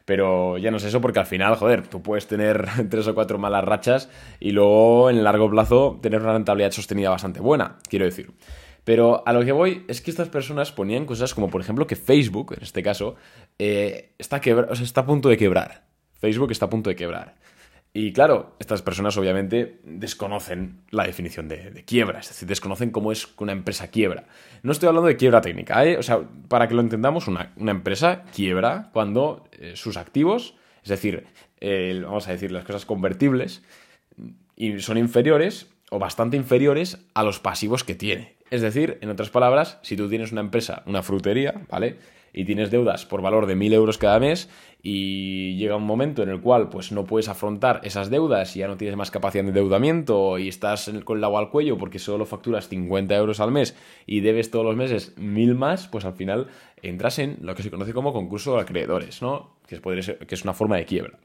Pero 0.04 0.56
ya 0.56 0.70
no 0.70 0.76
es 0.76 0.84
eso 0.84 1.00
porque 1.00 1.18
al 1.18 1.26
final, 1.26 1.56
joder, 1.56 1.88
tú 1.88 2.00
puedes 2.00 2.28
tener 2.28 2.64
tres 2.90 3.08
o 3.08 3.14
cuatro 3.14 3.38
malas 3.38 3.64
rachas 3.64 4.08
y 4.38 4.52
luego 4.52 5.10
en 5.10 5.24
largo 5.24 5.50
plazo 5.50 5.98
tener 6.00 6.22
una 6.22 6.34
rentabilidad 6.34 6.70
sostenida 6.70 7.10
bastante 7.10 7.40
buena, 7.40 7.78
quiero 7.88 8.04
decir. 8.04 8.30
Pero 8.86 9.24
a 9.26 9.32
lo 9.32 9.44
que 9.44 9.50
voy 9.50 9.84
es 9.88 10.00
que 10.00 10.12
estas 10.12 10.28
personas 10.28 10.70
ponían 10.70 11.06
cosas 11.06 11.34
como, 11.34 11.50
por 11.50 11.60
ejemplo, 11.60 11.88
que 11.88 11.96
Facebook, 11.96 12.54
en 12.56 12.62
este 12.62 12.84
caso, 12.84 13.16
eh, 13.58 14.12
está, 14.16 14.40
está 14.80 15.00
a 15.00 15.06
punto 15.06 15.28
de 15.28 15.36
quebrar. 15.36 15.82
Facebook 16.12 16.52
está 16.52 16.66
a 16.66 16.70
punto 16.70 16.88
de 16.88 16.94
quebrar. 16.94 17.34
Y 17.92 18.12
claro, 18.12 18.54
estas 18.60 18.82
personas 18.82 19.16
obviamente 19.16 19.80
desconocen 19.82 20.82
la 20.90 21.04
definición 21.04 21.48
de, 21.48 21.82
quiebra, 21.84 22.20
es 22.20 22.28
decir, 22.28 22.46
desconocen 22.46 22.92
cómo 22.92 23.10
es 23.10 23.26
que 23.26 23.42
una 23.42 23.50
empresa 23.50 23.88
quiebra. 23.88 24.26
No 24.62 24.70
estoy 24.70 24.86
hablando 24.86 25.08
de 25.08 25.16
quiebra 25.16 25.40
técnica, 25.40 25.84
¿eh? 25.84 25.98
o 25.98 26.02
sea, 26.04 26.20
para 26.46 26.68
que 26.68 26.74
lo 26.74 26.80
entendamos, 26.80 27.26
una, 27.26 27.54
empresa 27.56 28.22
quiebra 28.32 28.90
cuando 28.92 29.48
eh, 29.50 29.72
sus 29.74 29.96
activos, 29.96 30.54
es 30.84 30.90
decir, 30.90 31.26
vamos 32.04 32.28
a 32.28 32.30
decir, 32.30 32.52
las 32.52 32.64
cosas 32.64 32.86
convertibles, 32.86 33.64
y 34.54 34.78
son 34.78 34.96
inferiores 34.96 35.66
o 35.90 35.98
bastante 35.98 36.36
inferiores 36.36 36.98
a 37.14 37.22
los 37.22 37.40
pasivos 37.40 37.84
que 37.84 37.94
tiene. 37.94 38.36
Es 38.50 38.62
decir, 38.62 38.98
en 39.00 39.10
otras 39.10 39.30
palabras, 39.30 39.78
si 39.82 39.96
tú 39.96 40.08
tienes 40.08 40.32
una 40.32 40.40
empresa, 40.40 40.82
una 40.86 41.02
frutería, 41.02 41.62
¿vale? 41.68 41.98
Y 42.32 42.44
tienes 42.44 42.70
deudas 42.70 43.06
por 43.06 43.22
valor 43.22 43.46
de 43.46 43.56
1.000 43.56 43.72
euros 43.72 43.98
cada 43.98 44.20
mes 44.20 44.50
y 44.82 45.56
llega 45.56 45.74
un 45.74 45.84
momento 45.84 46.22
en 46.22 46.28
el 46.28 46.40
cual 46.40 46.68
pues 46.68 46.92
no 46.92 47.04
puedes 47.04 47.28
afrontar 47.28 47.80
esas 47.82 48.10
deudas 48.10 48.54
y 48.54 48.60
ya 48.60 48.68
no 48.68 48.76
tienes 48.76 48.96
más 48.96 49.10
capacidad 49.10 49.42
de 49.42 49.48
endeudamiento 49.48 50.38
y 50.38 50.48
estás 50.48 50.90
con 51.04 51.18
el 51.18 51.24
agua 51.24 51.40
al 51.40 51.50
cuello 51.50 51.78
porque 51.78 51.98
solo 51.98 52.26
facturas 52.26 52.68
50 52.68 53.16
euros 53.16 53.40
al 53.40 53.52
mes 53.52 53.74
y 54.06 54.20
debes 54.20 54.50
todos 54.50 54.66
los 54.66 54.76
meses 54.76 55.16
1.000 55.16 55.54
más, 55.54 55.88
pues 55.88 56.04
al 56.04 56.12
final 56.12 56.48
entras 56.82 57.18
en 57.18 57.38
lo 57.40 57.54
que 57.54 57.62
se 57.62 57.70
conoce 57.70 57.94
como 57.94 58.12
concurso 58.12 58.54
de 58.54 58.62
acreedores, 58.62 59.22
¿no? 59.22 59.56
Que 59.66 59.76
es, 59.76 59.80
que 59.80 60.34
es 60.34 60.42
una 60.44 60.52
forma 60.52 60.76
de 60.76 60.84
quiebra. 60.84 61.18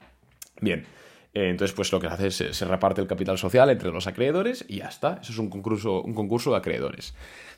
Bien, 0.62 0.86
eh, 1.34 1.50
entonces, 1.50 1.74
pues 1.74 1.92
lo 1.92 2.00
que 2.00 2.08
hace 2.08 2.28
es 2.28 2.36
se 2.36 2.66
reparte 2.66 3.02
el 3.02 3.08
capital 3.08 3.38
social 3.38 3.70
entre 3.70 3.92
los 3.92 4.08
acreedores 4.08 4.66
y 4.68 4.78
ya 4.78 4.88
está. 4.88 5.20
Eso 5.22 5.32
es 5.32 5.38
un 5.38 5.50
concurso, 5.50 6.02
un 6.02 6.14
concurso 6.14 6.52
de 6.52 6.58
acreedores. 6.58 7.14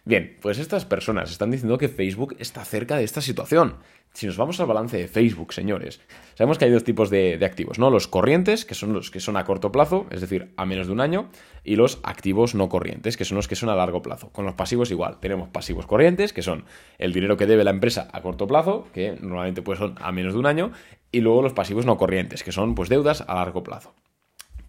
Bien, 0.06 0.38
pues 0.42 0.60
estas 0.60 0.86
personas 0.86 1.32
están 1.32 1.50
diciendo 1.50 1.78
que 1.78 1.88
Facebook 1.88 2.36
está 2.40 2.66
cerca 2.66 2.98
de 2.98 3.04
esta 3.04 3.22
situación. 3.22 3.78
Si 4.14 4.28
nos 4.28 4.38
vamos 4.38 4.60
al 4.60 4.68
balance 4.68 4.96
de 4.96 5.08
Facebook, 5.08 5.54
señores, 5.54 6.00
sabemos 6.36 6.60
que 6.60 6.66
hay 6.66 6.72
dos 6.72 6.84
tipos 6.84 7.10
de, 7.10 7.40
activos, 7.44 7.80
¿no? 7.80 7.90
Los 7.90 8.08
corrientes, 8.08 8.64
que 8.64 8.76
son 8.76 8.94
los 8.94 9.10
que 9.10 9.20
son 9.20 9.38
a 9.38 9.44
corto 9.44 9.72
plazo, 9.72 10.06
es 10.12 10.22
decir, 10.22 10.54
a 10.56 10.68
menos 10.68 10.86
de 10.86 10.94
un 10.94 11.02
año, 11.02 11.30
y 11.64 11.78
los 11.78 12.00
activos 12.04 12.54
no 12.54 12.70
corrientes, 12.70 13.18
que 13.18 13.26
son 13.26 13.38
los 13.38 13.48
que 13.48 13.56
son 13.56 13.70
a 13.70 13.76
largo 13.76 14.04
plazo. 14.04 14.30
Con 14.30 14.46
los 14.46 14.54
pasivos 14.54 14.92
igual, 14.92 15.20
tenemos 15.20 15.50
pasivos 15.50 15.88
corrientes, 15.88 16.32
que 16.32 16.44
son 16.44 16.66
el 17.00 17.12
dinero 17.12 17.38
que 17.38 17.48
debe 17.48 17.64
la 17.64 17.72
empresa 17.72 18.08
a 18.14 18.22
corto 18.22 18.46
plazo, 18.46 18.88
que 18.94 19.18
normalmente 19.20 19.64
pues 19.64 19.80
son 19.80 19.96
a 20.00 20.12
menos 20.12 20.34
de 20.34 20.40
un 20.40 20.46
año, 20.46 20.74
y 21.14 21.22
luego 21.22 21.42
los 21.42 21.54
pasivos 21.54 21.86
no 21.86 21.98
corrientes, 21.98 22.44
que 22.44 22.52
son 22.52 22.76
pues 22.76 22.90
deudas 22.90 23.24
a 23.26 23.36
largo 23.36 23.64
plazo 23.64 23.94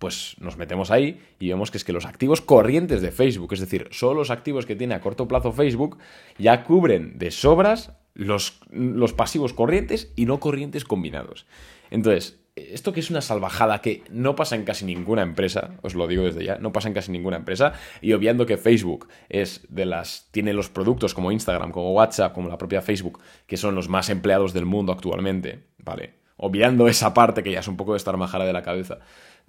pues 0.04 0.36
nos 0.38 0.58
metemos 0.58 0.90
ahí 0.90 1.18
y 1.38 1.48
vemos 1.48 1.70
que 1.70 1.78
es 1.78 1.84
que 1.84 1.94
los 1.94 2.04
activos 2.04 2.42
corrientes 2.42 3.00
de 3.00 3.10
Facebook, 3.10 3.54
es 3.54 3.60
decir, 3.60 3.88
solo 3.90 4.16
los 4.20 4.30
activos 4.30 4.66
que 4.66 4.76
tiene 4.76 4.94
a 4.94 5.00
corto 5.00 5.26
plazo 5.26 5.50
Facebook, 5.50 5.96
ya 6.36 6.62
cubren 6.62 7.18
de 7.18 7.30
sobras 7.30 7.92
los, 8.12 8.60
los 8.70 9.14
pasivos 9.14 9.54
corrientes 9.54 10.12
y 10.14 10.26
no 10.26 10.40
corrientes 10.40 10.84
combinados. 10.84 11.46
Entonces, 11.90 12.38
esto 12.54 12.92
que 12.92 13.00
es 13.00 13.08
una 13.08 13.22
salvajada 13.22 13.80
que 13.80 14.02
no 14.10 14.36
pasa 14.36 14.56
en 14.56 14.64
casi 14.64 14.84
ninguna 14.84 15.22
empresa, 15.22 15.70
os 15.80 15.94
lo 15.94 16.06
digo 16.06 16.24
desde 16.24 16.44
ya, 16.44 16.58
no 16.58 16.70
pasa 16.70 16.88
en 16.88 16.94
casi 16.94 17.10
ninguna 17.10 17.38
empresa, 17.38 17.72
y 18.02 18.12
obviando 18.12 18.44
que 18.44 18.58
Facebook 18.58 19.08
es 19.28 19.66
de 19.70 19.86
las, 19.86 20.28
tiene 20.32 20.52
los 20.52 20.68
productos 20.68 21.14
como 21.14 21.32
Instagram, 21.32 21.72
como 21.72 21.92
WhatsApp, 21.92 22.34
como 22.34 22.50
la 22.50 22.58
propia 22.58 22.82
Facebook, 22.82 23.20
que 23.46 23.56
son 23.56 23.74
los 23.74 23.88
más 23.88 24.10
empleados 24.10 24.52
del 24.52 24.66
mundo 24.66 24.92
actualmente, 24.92 25.64
¿vale? 25.78 26.23
Obviando 26.36 26.88
esa 26.88 27.14
parte 27.14 27.42
que 27.42 27.52
ya 27.52 27.60
es 27.60 27.68
un 27.68 27.76
poco 27.76 27.92
de 27.92 27.98
estar 27.98 28.16
majara 28.16 28.44
de 28.44 28.52
la 28.52 28.62
cabeza, 28.62 28.98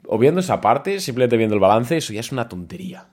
obviando 0.07 0.39
esa 0.39 0.61
parte, 0.61 0.99
simplemente 0.99 1.37
viendo 1.37 1.55
el 1.55 1.61
balance, 1.61 1.97
eso 1.97 2.13
ya 2.13 2.19
es 2.19 2.31
una 2.31 2.47
tontería. 2.47 3.09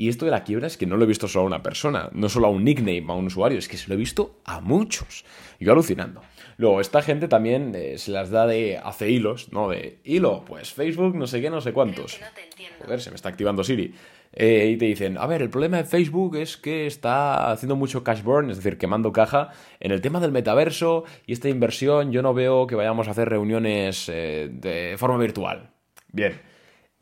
Y 0.00 0.08
esto 0.08 0.26
de 0.26 0.30
la 0.30 0.44
quiebra 0.44 0.68
es 0.68 0.76
que 0.76 0.86
no 0.86 0.96
lo 0.96 1.02
he 1.02 1.08
visto 1.08 1.26
solo 1.26 1.42
a 1.42 1.46
una 1.48 1.62
persona, 1.64 2.08
no 2.12 2.28
solo 2.28 2.46
a 2.46 2.50
un 2.50 2.62
nickname, 2.62 3.04
a 3.08 3.14
un 3.14 3.26
usuario, 3.26 3.58
es 3.58 3.66
que 3.66 3.76
se 3.76 3.88
lo 3.88 3.94
he 3.94 3.96
visto 3.96 4.40
a 4.44 4.60
muchos. 4.60 5.24
Yo 5.58 5.72
alucinando. 5.72 6.22
Luego, 6.56 6.80
esta 6.80 7.02
gente 7.02 7.26
también 7.26 7.74
eh, 7.74 7.98
se 7.98 8.12
las 8.12 8.30
da 8.30 8.46
de 8.46 8.78
hace 8.78 9.10
hilos, 9.10 9.52
¿no? 9.52 9.68
De 9.68 9.98
hilo, 10.04 10.44
pues 10.46 10.72
Facebook, 10.72 11.16
no 11.16 11.26
sé 11.26 11.40
qué, 11.40 11.50
no 11.50 11.60
sé 11.60 11.72
cuántos. 11.72 12.20
Joder, 12.80 13.00
se 13.00 13.10
me 13.10 13.16
está 13.16 13.28
activando 13.28 13.64
Siri. 13.64 13.92
Eh, 14.32 14.70
y 14.72 14.76
te 14.76 14.84
dicen, 14.84 15.18
a 15.18 15.26
ver, 15.26 15.42
el 15.42 15.50
problema 15.50 15.78
de 15.78 15.84
Facebook 15.84 16.36
es 16.36 16.56
que 16.56 16.86
está 16.86 17.50
haciendo 17.50 17.76
mucho 17.76 18.04
cash 18.04 18.22
burn, 18.22 18.50
es 18.50 18.56
decir, 18.56 18.78
quemando 18.78 19.12
caja 19.12 19.50
en 19.80 19.90
el 19.90 20.00
tema 20.00 20.20
del 20.20 20.32
metaverso 20.32 21.04
y 21.26 21.32
esta 21.32 21.48
inversión 21.48 22.12
yo 22.12 22.22
no 22.22 22.34
veo 22.34 22.66
que 22.66 22.74
vayamos 22.74 23.08
a 23.08 23.12
hacer 23.12 23.28
reuniones 23.28 24.08
eh, 24.08 24.48
de 24.52 24.96
forma 24.98 25.18
virtual. 25.18 25.70
Bien. 26.12 26.40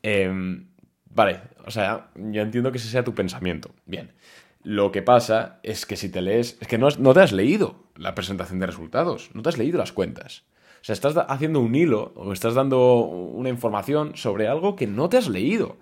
Em, 0.01 0.67
vale, 1.09 1.41
o 1.65 1.71
sea, 1.71 2.09
yo 2.15 2.41
entiendo 2.41 2.71
que 2.71 2.77
ese 2.77 2.89
sea 2.89 3.03
tu 3.03 3.13
pensamiento. 3.13 3.71
Bien. 3.85 4.13
Lo 4.63 4.91
que 4.91 5.01
pasa 5.01 5.59
es 5.63 5.85
que 5.85 5.95
si 5.95 6.09
te 6.09 6.21
lees, 6.21 6.57
es 6.59 6.67
que 6.67 6.77
no, 6.77 6.89
no 6.99 7.13
te 7.13 7.21
has 7.21 7.31
leído 7.31 7.83
la 7.95 8.15
presentación 8.15 8.59
de 8.59 8.65
resultados, 8.65 9.29
no 9.33 9.41
te 9.41 9.49
has 9.49 9.57
leído 9.57 9.77
las 9.77 9.93
cuentas. 9.93 10.43
O 10.81 10.85
sea, 10.87 10.93
estás 10.93 11.15
haciendo 11.27 11.59
un 11.59 11.73
hilo 11.75 12.13
o 12.15 12.33
estás 12.33 12.53
dando 12.53 12.95
una 12.97 13.49
información 13.49 14.15
sobre 14.15 14.47
algo 14.47 14.75
que 14.75 14.87
no 14.87 15.09
te 15.09 15.17
has 15.17 15.27
leído. 15.27 15.77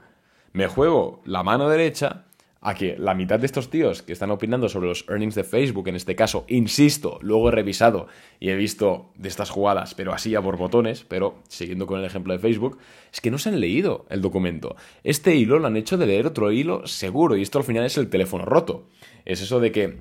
Me 0.55 0.67
juego 0.67 1.21
la 1.25 1.43
mano 1.43 1.67
derecha 1.67 2.27
a 2.61 2.75
que 2.75 2.95
la 2.97 3.13
mitad 3.13 3.37
de 3.37 3.45
estos 3.45 3.69
tíos 3.69 4.01
que 4.03 4.13
están 4.13 4.31
opinando 4.31 4.69
sobre 4.69 4.87
los 4.87 5.03
earnings 5.09 5.35
de 5.35 5.43
Facebook, 5.43 5.89
en 5.89 5.97
este 5.97 6.15
caso, 6.15 6.45
insisto, 6.47 7.19
luego 7.21 7.49
he 7.49 7.51
revisado 7.51 8.07
y 8.39 8.51
he 8.51 8.55
visto 8.55 9.11
de 9.15 9.27
estas 9.27 9.49
jugadas, 9.49 9.95
pero 9.95 10.13
así 10.13 10.33
a 10.33 10.39
borbotones, 10.39 11.03
pero 11.03 11.39
siguiendo 11.49 11.85
con 11.85 11.99
el 11.99 12.05
ejemplo 12.05 12.31
de 12.31 12.39
Facebook, 12.39 12.77
es 13.11 13.19
que 13.19 13.31
no 13.31 13.37
se 13.37 13.49
han 13.49 13.59
leído 13.59 14.05
el 14.09 14.21
documento. 14.21 14.77
Este 15.03 15.35
hilo 15.35 15.59
lo 15.59 15.67
han 15.67 15.75
hecho 15.75 15.97
de 15.97 16.05
leer 16.05 16.25
otro 16.25 16.49
hilo 16.53 16.87
seguro 16.87 17.35
y 17.35 17.41
esto 17.41 17.57
al 17.57 17.65
final 17.65 17.83
es 17.83 17.97
el 17.97 18.09
teléfono 18.09 18.45
roto. 18.45 18.87
Es 19.25 19.41
eso 19.41 19.59
de 19.59 19.73
que 19.73 19.99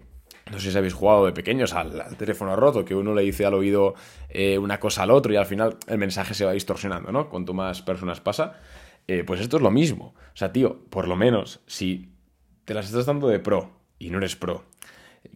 no 0.52 0.61
sé 0.61 0.70
si 0.70 0.78
habéis 0.78 0.94
jugado 0.94 1.26
de 1.26 1.32
pequeños 1.32 1.73
al, 1.73 2.16
teléfono 2.16 2.54
roto, 2.54 2.84
que 2.84 2.94
uno 2.94 3.12
le 3.12 3.23
dice 3.23 3.44
al 3.44 3.54
oído 3.54 3.94
eh, 4.28 4.56
una 4.58 4.78
cosa 4.78 5.02
al 5.02 5.11
otro 5.11 5.32
y 5.32 5.37
al 5.37 5.46
final 5.46 5.78
el 5.88 5.99
mensaje 5.99 6.34
se 6.34 6.44
va 6.44 6.52
distorsionando, 6.52 7.11
¿no? 7.11 7.28
Cuanto 7.28 7.54
más 7.54 7.82
personas 7.82 8.20
pasa. 8.20 8.61
Eh, 9.06 9.25
pues 9.25 9.40
esto 9.40 9.56
es 9.56 9.62
lo 9.62 9.70
mismo. 9.70 10.14
O 10.16 10.37
sea, 10.37 10.52
tío, 10.52 10.84
por 10.90 11.08
lo 11.08 11.16
menos, 11.16 11.61
si 11.66 12.11
te 12.64 12.75
las 12.75 12.87
estás 12.87 13.06
dando 13.06 13.28
de 13.28 13.38
pro 13.38 13.70
y 13.99 14.11
no 14.11 14.18
eres 14.18 14.37
pro, 14.37 14.64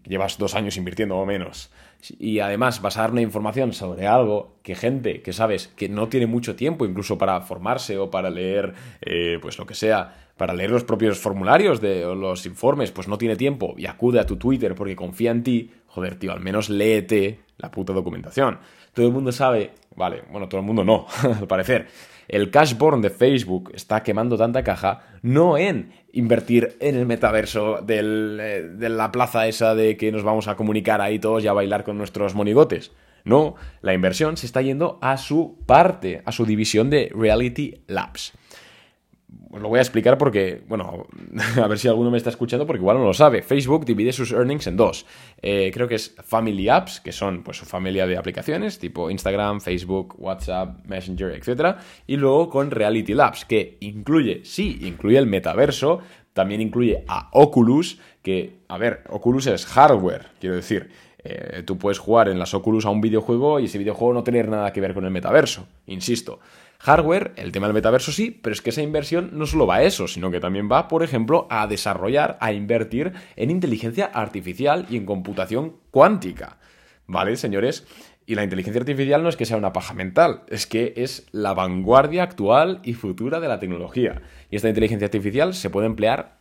llevas 0.04 0.38
dos 0.38 0.54
años 0.54 0.76
invirtiendo 0.76 1.16
o 1.16 1.26
menos, 1.26 1.70
y 2.18 2.38
además 2.38 2.80
vas 2.80 2.96
a 2.96 3.02
dar 3.02 3.10
una 3.10 3.22
información 3.22 3.72
sobre 3.72 4.06
algo 4.06 4.58
que 4.62 4.75
gente 4.75 5.20
que 5.20 5.32
sabes 5.32 5.68
que 5.68 5.88
no 5.88 6.08
tiene 6.08 6.26
mucho 6.26 6.54
tiempo 6.54 6.87
incluso 6.87 7.18
para 7.18 7.40
formarse 7.40 7.98
o 7.98 8.10
para 8.10 8.30
leer, 8.30 8.75
eh, 9.00 9.38
pues 9.42 9.58
lo 9.58 9.66
que 9.66 9.75
sea, 9.75 10.30
para 10.37 10.54
leer 10.54 10.70
los 10.70 10.84
propios 10.84 11.18
formularios 11.18 11.80
de 11.80 12.06
o 12.06 12.14
los 12.14 12.46
informes, 12.46 12.92
pues 12.92 13.08
no 13.08 13.18
tiene 13.18 13.37
tiempo 13.37 13.75
y 13.76 13.87
acude 13.87 14.20
a 14.20 14.26
tu 14.26 14.37
Twitter 14.37 14.75
porque 14.75 14.94
confía 14.94 15.32
en 15.32 15.42
ti, 15.42 15.70
joder, 15.87 16.18
tío, 16.18 16.32
al 16.32 16.40
menos 16.40 16.70
léete 16.70 17.40
la 17.56 17.70
puta 17.70 17.92
documentación. 17.92 18.60
Todo 18.92 19.07
el 19.07 19.12
mundo 19.12 19.33
sabe, 19.33 19.73
vale, 19.97 20.23
bueno, 20.30 20.49
todo 20.49 20.61
el 20.61 20.66
mundo 20.66 20.85
no, 20.85 21.07
al 21.23 21.47
parecer 21.47 21.88
el 22.28 22.50
cashborn 22.50 23.00
de 23.00 23.11
Facebook 23.11 23.73
está 23.75 24.02
quemando 24.02 24.37
tanta 24.37 24.62
caja, 24.62 25.00
no 25.23 25.57
en 25.57 25.92
invertir 26.12 26.76
en 26.80 26.97
el 26.97 27.07
metaverso 27.07 27.85
eh, 27.88 28.71
de 28.75 28.88
la 28.90 29.11
plaza 29.11 29.47
esa 29.47 29.75
de 29.75 29.97
que 29.97 30.12
nos 30.12 30.23
vamos 30.23 30.47
a 30.47 30.54
comunicar 30.54 31.00
ahí 31.00 31.18
todos 31.18 31.42
y 31.42 31.49
a 31.49 31.54
bailar 31.54 31.85
con 31.85 31.97
nuestros 31.97 32.35
monigotes. 32.35 32.92
No, 33.25 33.57
la 33.80 33.95
inversión 33.95 34.37
se 34.37 34.47
está 34.47 34.62
yendo 34.62 34.99
a 35.00 35.16
su 35.16 35.59
parte, 35.66 36.23
a 36.25 36.33
su 36.33 36.47
división 36.47 36.90
de 36.90 37.11
Reality 37.14 37.83
Labs 37.87 38.33
lo 39.52 39.68
voy 39.68 39.78
a 39.78 39.82
explicar 39.82 40.18
porque, 40.18 40.62
bueno, 40.68 41.06
a 41.62 41.66
ver 41.66 41.78
si 41.78 41.88
alguno 41.88 42.11
me 42.11 42.18
está 42.18 42.30
escuchando 42.30 42.66
porque 42.66 42.80
igual 42.80 42.99
no 42.99 43.04
lo 43.04 43.14
sabe. 43.14 43.42
Facebook 43.42 43.85
divide 43.85 44.12
sus 44.12 44.32
earnings 44.32 44.66
en 44.66 44.76
dos. 44.76 45.06
Eh, 45.40 45.70
creo 45.73 45.88
que 45.88 45.97
es 45.97 46.14
Family 46.23 46.68
Apps, 46.68 47.00
que 47.00 47.12
son 47.12 47.42
pues 47.42 47.56
su 47.56 47.64
familia 47.64 48.06
de 48.06 48.16
aplicaciones, 48.16 48.78
tipo 48.78 49.11
Instagram, 49.11 49.61
Facebook, 49.61 50.14
WhatsApp, 50.18 50.85
Messenger, 50.87 51.32
etc. 51.32 51.76
Y 52.06 52.16
luego 52.16 52.49
con 52.49 52.70
Reality 52.70 53.14
Labs, 53.14 53.44
que 53.44 53.76
incluye, 53.80 54.42
sí, 54.44 54.78
incluye 54.82 55.18
el 55.18 55.26
metaverso, 55.26 56.00
también 56.32 56.61
incluye 56.61 57.04
a 57.08 57.28
Oculus, 57.32 57.99
que, 58.23 58.61
a 58.68 58.78
ver, 58.78 59.02
Oculus 59.08 59.47
es 59.47 59.66
hardware, 59.66 60.26
quiero 60.40 60.56
decir. 60.56 60.90
Eh, 61.25 61.64
tú 61.66 61.76
puedes 61.78 61.99
jugar 61.99 62.28
en 62.28 62.38
las 62.38 62.54
Oculus 62.54 62.87
a 62.87 62.90
un 62.90 63.00
videojuego 63.00 63.58
y 63.58 63.64
ese 63.64 63.76
videojuego 63.76 64.14
no 64.14 64.23
tener 64.23 64.49
nada 64.49 64.73
que 64.73 64.80
ver 64.80 64.94
con 64.94 65.04
el 65.04 65.11
metaverso, 65.11 65.66
insisto. 65.87 66.38
Hardware, 66.80 67.32
el 67.37 67.50
tema 67.50 67.66
del 67.66 67.75
metaverso 67.75 68.12
sí, 68.12 68.30
pero 68.30 68.52
es 68.52 68.62
que 68.62 68.70
esa 68.70 68.82
inversión 68.82 69.30
no 69.32 69.47
solo 69.47 69.66
va 69.66 69.76
a 69.76 69.82
eso, 69.82 70.06
sino 70.06 70.30
que 70.30 70.38
también 70.38 70.68
va, 70.70 70.87
por 70.87 71.02
ejemplo, 71.02 71.49
a 71.50 71.66
desarrollar, 71.66 72.38
a 72.40 72.52
invertir 72.52 73.12
en 73.35 73.50
inteligencia 73.50 74.06
artificial 74.06 74.87
y 74.88 74.97
en 74.97 75.04
computación 75.04 75.76
cuántica. 75.90 76.58
¿Vale, 77.06 77.37
señores? 77.37 77.85
Y 78.26 78.37
la 78.37 78.44
inteligencia 78.44 78.80
artificial 78.80 79.23
no 79.23 79.28
es 79.28 79.37
que 79.37 79.47
sea 79.47 79.56
una 79.56 79.73
paja 79.73 79.94
mental, 79.94 80.42
es 80.49 80.66
que 80.66 80.92
es 80.97 81.26
la 81.32 81.52
vanguardia 81.54 82.23
actual 82.23 82.80
y 82.85 82.92
futura 82.92 83.40
de 83.40 83.49
la 83.49 83.58
tecnología. 83.58 84.23
Y 84.50 84.56
esta 84.56 84.68
inteligencia 84.68 85.06
artificial 85.06 85.54
se 85.54 85.70
puede 85.70 85.87
emplear 85.87 86.38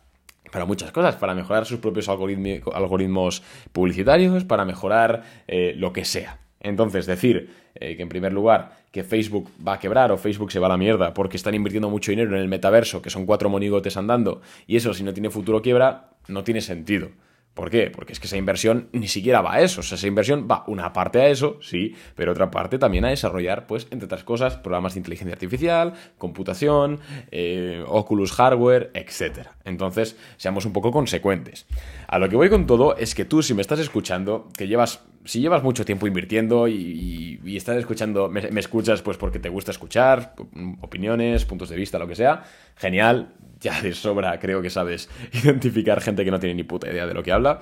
para 0.52 0.66
muchas 0.66 0.92
cosas, 0.92 1.16
para 1.16 1.34
mejorar 1.34 1.66
sus 1.66 1.80
propios 1.80 2.08
algoritmos 2.08 3.42
publicitarios, 3.72 4.44
para 4.44 4.64
mejorar 4.64 5.24
eh, 5.48 5.74
lo 5.76 5.92
que 5.92 6.04
sea. 6.04 6.38
Entonces, 6.60 7.06
decir 7.06 7.50
eh, 7.74 7.96
que 7.96 8.02
en 8.02 8.08
primer 8.08 8.32
lugar 8.32 8.76
que 8.90 9.04
Facebook 9.04 9.50
va 9.66 9.74
a 9.74 9.78
quebrar 9.78 10.10
o 10.12 10.18
Facebook 10.18 10.50
se 10.50 10.58
va 10.58 10.66
a 10.66 10.70
la 10.70 10.76
mierda 10.76 11.14
porque 11.14 11.36
están 11.36 11.54
invirtiendo 11.54 11.90
mucho 11.90 12.10
dinero 12.10 12.34
en 12.34 12.42
el 12.42 12.48
metaverso, 12.48 13.02
que 13.02 13.10
son 13.10 13.26
cuatro 13.26 13.48
monigotes 13.48 13.96
andando, 13.96 14.40
y 14.66 14.76
eso 14.76 14.94
si 14.94 15.02
no 15.02 15.12
tiene 15.12 15.30
futuro 15.30 15.62
quiebra, 15.62 16.10
no 16.28 16.42
tiene 16.44 16.60
sentido. 16.60 17.10
¿Por 17.58 17.70
qué? 17.70 17.90
Porque 17.90 18.12
es 18.12 18.20
que 18.20 18.28
esa 18.28 18.36
inversión 18.36 18.88
ni 18.92 19.08
siquiera 19.08 19.40
va 19.40 19.54
a 19.54 19.60
eso. 19.62 19.80
O 19.80 19.82
sea, 19.82 19.96
esa 19.96 20.06
inversión 20.06 20.46
va 20.48 20.62
una 20.68 20.92
parte 20.92 21.20
a 21.20 21.28
eso, 21.28 21.58
sí, 21.60 21.96
pero 22.14 22.30
otra 22.30 22.52
parte 22.52 22.78
también 22.78 23.04
a 23.04 23.08
desarrollar, 23.08 23.66
pues, 23.66 23.88
entre 23.90 24.06
otras 24.06 24.22
cosas, 24.22 24.56
programas 24.58 24.94
de 24.94 25.00
inteligencia 25.00 25.32
artificial, 25.32 25.94
computación, 26.18 27.00
eh, 27.32 27.82
Oculus 27.88 28.30
hardware, 28.30 28.92
etc. 28.94 29.48
Entonces, 29.64 30.16
seamos 30.36 30.66
un 30.66 30.72
poco 30.72 30.92
consecuentes. 30.92 31.66
A 32.06 32.20
lo 32.20 32.28
que 32.28 32.36
voy 32.36 32.48
con 32.48 32.68
todo 32.68 32.96
es 32.96 33.16
que 33.16 33.24
tú, 33.24 33.42
si 33.42 33.54
me 33.54 33.62
estás 33.62 33.80
escuchando, 33.80 34.46
que 34.56 34.68
llevas, 34.68 35.02
si 35.28 35.40
llevas 35.40 35.62
mucho 35.62 35.84
tiempo 35.84 36.06
invirtiendo 36.06 36.68
y, 36.68 37.38
estás 37.54 37.76
escuchando, 37.76 38.30
me, 38.30 38.50
me 38.50 38.60
escuchas 38.60 39.02
pues 39.02 39.18
porque 39.18 39.38
te 39.38 39.50
gusta 39.50 39.72
escuchar, 39.72 40.34
opiniones, 40.80 41.44
puntos 41.44 41.68
de 41.68 41.76
vista, 41.76 41.98
lo 41.98 42.08
que 42.08 42.14
sea, 42.14 42.44
genial, 42.76 43.34
ya 43.60 43.82
de 43.82 43.92
sobra 43.92 44.38
creo 44.38 44.62
que 44.62 44.70
sabes 44.70 45.10
identificar 45.32 46.00
gente 46.00 46.24
que 46.24 46.30
no 46.30 46.40
tiene 46.40 46.54
ni 46.54 46.62
puta 46.62 46.90
idea 46.90 47.06
de 47.06 47.12
lo 47.12 47.22
que 47.22 47.32
habla. 47.32 47.60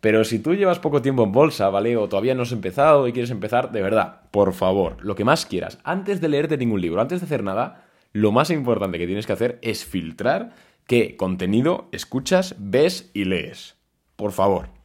Pero 0.00 0.24
si 0.24 0.38
tú 0.38 0.54
llevas 0.54 0.78
poco 0.78 1.02
tiempo 1.02 1.22
en 1.22 1.32
bolsa, 1.32 1.68
¿vale? 1.68 1.98
O 1.98 2.08
todavía 2.08 2.34
no 2.34 2.42
has 2.42 2.52
empezado 2.52 3.06
y 3.06 3.12
quieres 3.12 3.30
empezar, 3.30 3.72
de 3.72 3.82
verdad, 3.82 4.22
por 4.30 4.54
favor, 4.54 4.96
lo 5.04 5.14
que 5.14 5.24
más 5.24 5.44
quieras, 5.44 5.78
antes 5.84 6.22
de 6.22 6.28
leerte 6.28 6.56
ningún 6.56 6.80
libro, 6.80 7.02
antes 7.02 7.20
de 7.20 7.26
hacer 7.26 7.44
nada, 7.44 7.84
lo 8.12 8.32
más 8.32 8.48
importante 8.50 8.98
que 8.98 9.06
tienes 9.06 9.26
que 9.26 9.34
hacer 9.34 9.58
es 9.60 9.84
filtrar 9.84 10.54
qué 10.86 11.16
contenido 11.18 11.90
escuchas, 11.92 12.54
ves 12.58 13.10
y 13.12 13.24
lees. 13.24 13.76
Por 14.16 14.32
favor. 14.32 14.81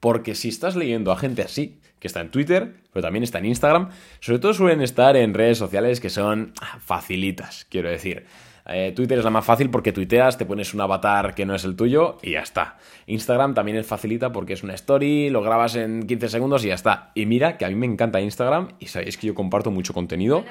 Porque 0.00 0.34
si 0.34 0.48
estás 0.48 0.76
leyendo 0.76 1.12
a 1.12 1.16
gente 1.16 1.42
así, 1.42 1.78
que 1.98 2.06
está 2.06 2.20
en 2.20 2.30
Twitter, 2.30 2.74
pero 2.92 3.02
también 3.02 3.22
está 3.22 3.38
en 3.38 3.46
Instagram, 3.46 3.90
sobre 4.20 4.38
todo 4.38 4.54
suelen 4.54 4.82
estar 4.82 5.16
en 5.16 5.34
redes 5.34 5.58
sociales 5.58 6.00
que 6.00 6.10
son 6.10 6.52
facilitas, 6.80 7.66
quiero 7.70 7.88
decir. 7.88 8.26
Eh, 8.70 8.92
Twitter 8.94 9.18
es 9.18 9.24
la 9.24 9.30
más 9.30 9.46
fácil 9.46 9.70
porque 9.70 9.92
tuiteas, 9.92 10.36
te 10.36 10.44
pones 10.44 10.74
un 10.74 10.82
avatar 10.82 11.34
que 11.34 11.46
no 11.46 11.54
es 11.54 11.64
el 11.64 11.74
tuyo 11.74 12.18
y 12.22 12.32
ya 12.32 12.40
está. 12.40 12.76
Instagram 13.06 13.54
también 13.54 13.78
es 13.78 13.86
facilita 13.86 14.30
porque 14.30 14.52
es 14.52 14.62
una 14.62 14.74
story, 14.74 15.30
lo 15.30 15.40
grabas 15.42 15.74
en 15.74 16.06
15 16.06 16.28
segundos 16.28 16.64
y 16.64 16.68
ya 16.68 16.74
está. 16.74 17.10
Y 17.14 17.24
mira 17.24 17.56
que 17.56 17.64
a 17.64 17.68
mí 17.68 17.74
me 17.74 17.86
encanta 17.86 18.20
Instagram 18.20 18.68
y 18.78 18.86
sabéis 18.86 19.16
que 19.16 19.26
yo 19.26 19.34
comparto 19.34 19.70
mucho 19.70 19.94
contenido. 19.94 20.44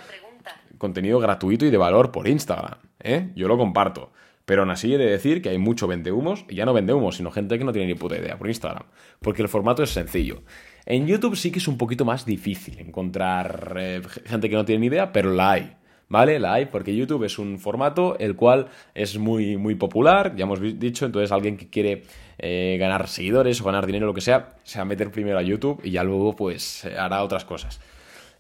Contenido 0.79 1.19
gratuito 1.19 1.65
y 1.65 1.69
de 1.69 1.77
valor 1.77 2.11
por 2.11 2.27
Instagram. 2.27 2.79
¿eh? 3.01 3.29
Yo 3.35 3.47
lo 3.47 3.57
comparto. 3.57 4.11
Pero 4.47 4.61
aún 4.61 4.71
así 4.71 4.93
he 4.93 4.97
de 4.97 5.07
decir 5.07 5.41
que 5.41 5.49
hay 5.49 5.57
mucho 5.57 5.87
vendehumos, 5.87 6.45
y 6.47 6.55
ya 6.55 6.65
no 6.65 6.71
vendehumos, 6.71 7.17
sino 7.17 7.31
gente 7.31 7.59
que 7.59 7.65
no 7.65 7.73
tiene 7.73 7.89
ni 7.89 7.95
puta 7.95 8.17
idea 8.17 8.37
por 8.37 8.47
Instagram. 8.47 8.85
Porque 9.19 9.41
el 9.41 9.49
formato 9.49 9.83
es 9.83 9.89
sencillo. 9.89 10.43
En 10.85 11.05
YouTube 11.05 11.35
sí 11.35 11.51
que 11.51 11.59
es 11.59 11.67
un 11.67 11.77
poquito 11.77 12.05
más 12.05 12.25
difícil 12.25 12.79
encontrar 12.79 13.75
eh, 13.77 14.01
gente 14.23 14.49
que 14.49 14.55
no 14.55 14.63
tiene 14.63 14.79
ni 14.79 14.87
idea, 14.87 15.11
pero 15.11 15.33
la 15.33 15.51
hay. 15.51 15.75
¿vale? 16.07 16.39
La 16.39 16.53
hay 16.53 16.67
porque 16.67 16.95
YouTube 16.95 17.25
es 17.25 17.37
un 17.39 17.59
formato 17.59 18.17
el 18.19 18.37
cual 18.37 18.67
es 18.95 19.17
muy, 19.17 19.57
muy 19.57 19.75
popular, 19.75 20.33
ya 20.37 20.43
hemos 20.43 20.61
dicho, 20.79 21.05
entonces 21.05 21.33
alguien 21.33 21.57
que 21.57 21.69
quiere 21.69 22.03
eh, 22.37 22.77
ganar 22.79 23.09
seguidores 23.09 23.59
o 23.59 23.65
ganar 23.65 23.85
dinero, 23.85 24.05
lo 24.05 24.13
que 24.13 24.21
sea, 24.21 24.55
se 24.63 24.79
va 24.79 24.83
a 24.83 24.85
meter 24.85 25.11
primero 25.11 25.37
a 25.37 25.41
YouTube 25.41 25.81
y 25.83 25.91
ya 25.91 26.05
luego 26.05 26.37
pues 26.37 26.85
hará 26.85 27.21
otras 27.21 27.43
cosas. 27.43 27.81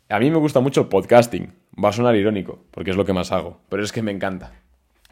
A 0.07 0.19
mí 0.19 0.31
me 0.31 0.37
gusta 0.37 0.61
mucho 0.61 0.79
el 0.79 0.87
podcasting, 0.87 1.51
va 1.83 1.89
a 1.89 1.91
sonar 1.91 2.15
irónico, 2.15 2.63
porque 2.71 2.91
es 2.91 2.95
lo 2.95 3.03
que 3.03 3.11
más 3.11 3.33
hago, 3.33 3.59
pero 3.67 3.83
es 3.83 3.91
que 3.91 4.01
me 4.01 4.11
encanta. 4.11 4.53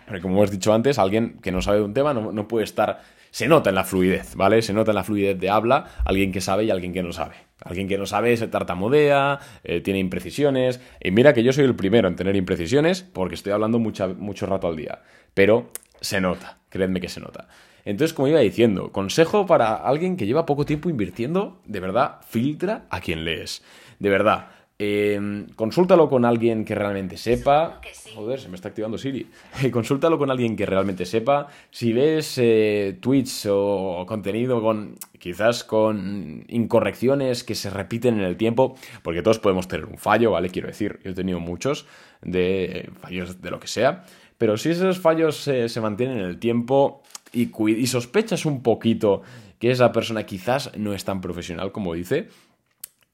Porque 0.05 0.21
como 0.21 0.35
hemos 0.38 0.51
dicho 0.51 0.74
antes, 0.74 1.00
alguien 1.00 1.39
que 1.41 1.51
no 1.51 1.62
sabe 1.62 1.79
de 1.79 1.83
un 1.83 1.93
tema 1.93 2.13
no, 2.13 2.47
puede 2.47 2.63
estar 2.63 3.01
se 3.31 3.47
nota 3.47 3.69
en 3.69 3.75
la 3.75 3.83
fluidez, 3.83 4.35
¿vale? 4.35 4.62
Se 4.62 4.71
nota 4.71 4.91
en 4.91 4.95
la 4.95 5.03
fluidez 5.03 5.38
de 5.38 5.50
habla 5.50 5.88
alguien 6.05 6.31
que 6.31 6.39
sabe 6.39 6.63
y 6.63 6.71
alguien 6.71 6.93
que 6.93 7.03
no 7.03 7.12
sabe. 7.12 7.35
Alguien 7.63 7.88
que 7.88 7.97
no 7.97 8.05
sabe 8.05 8.38
se 8.38 8.47
tartamudea, 8.47 9.39
eh, 9.63 9.81
tiene 9.81 10.00
imprecisiones. 10.00 10.79
Y 11.03 11.12
mira 11.12 11.33
que 11.33 11.43
yo 11.43 11.51
soy 11.51 11.65
el 11.65 11.75
primero 11.75 12.07
en 12.07 12.15
tener 12.15 12.35
imprecisiones 12.38 13.03
porque 13.03 13.35
estoy 13.35 13.51
hablando 13.51 13.77
mucho 13.77 14.45
rato 14.45 14.67
al 14.67 14.77
día. 14.77 15.01
Pero 15.33 15.69
se 16.00 16.21
nota, 16.21 16.59
creedme 16.69 17.01
que 17.01 17.09
se 17.09 17.19
nota. 17.19 17.50
Entonces, 17.85 18.13
como 18.13 18.27
iba 18.27 18.39
diciendo, 18.39 18.91
consejo 18.91 19.45
para 19.45 19.75
alguien 19.75 20.17
que 20.17 20.25
lleva 20.25 20.47
poco 20.47 20.65
tiempo 20.65 20.89
invirtiendo, 20.89 21.62
de 21.65 21.79
verdad, 21.79 22.17
filtra 22.27 22.85
a 22.89 23.00
quien 23.00 23.25
lees. 23.25 23.63
De 24.00 24.09
verdad, 24.09 24.47
eh, 24.77 25.46
consúltalo 25.55 26.10
con 26.10 26.25
alguien 26.25 26.65
que 26.65 26.75
realmente 26.75 27.15
sepa. 27.15 27.79
Joder, 28.13 28.41
se 28.41 28.50
me 28.50 28.55
está 28.55 28.70
activando 28.70 28.98
Siri. 28.98 29.29
consúltalo 29.72 30.17
con 30.17 30.29
alguien 30.29 30.55
que 30.58 30.65
realmente 30.65 31.05
sepa. 31.05 31.48
Si 31.72 31.94
ves 31.94 32.38
eh, 32.38 32.98
tweets 33.00 33.48
o 33.50 34.05
contenido 34.05 34.62
con 34.62 34.96
quizás 35.17 35.63
con 35.63 36.44
incorrecciones 36.50 37.46
que 37.46 37.55
se 37.55 37.70
repiten 37.70 38.15
en 38.15 38.25
el 38.25 38.36
tiempo, 38.36 38.75
porque 39.01 39.22
todos 39.22 39.39
podemos 39.39 39.67
tener 39.67 39.86
un 39.86 39.98
fallo, 39.98 40.32
¿vale? 40.32 40.50
Quiero 40.50 40.67
decir, 40.67 41.00
yo 41.03 41.12
he 41.12 41.15
tenido 41.15 41.39
muchos 41.39 41.86
de 42.22 42.89
fallos 43.00 43.41
de 43.41 43.51
lo 43.51 43.60
que 43.60 43.67
sea. 43.67 44.03
Pero 44.38 44.58
si 44.58 44.72
esos 44.72 45.00
fallos 45.00 45.38
se 45.38 45.82
mantienen 45.82 46.17
en 46.17 46.25
el 46.25 46.38
tiempo 46.38 47.01
y, 47.32 47.50
y 47.72 47.88
sospechas 47.88 48.46
un 48.46 48.62
poquito 48.62 49.22
que 49.58 49.72
esa 49.72 49.94
persona 49.94 50.25
quizás 50.25 50.77
no 50.77 50.94
es 50.94 51.05
tan 51.05 51.22
profesional 51.22 51.72
como 51.72 51.94
dice, 51.94 52.27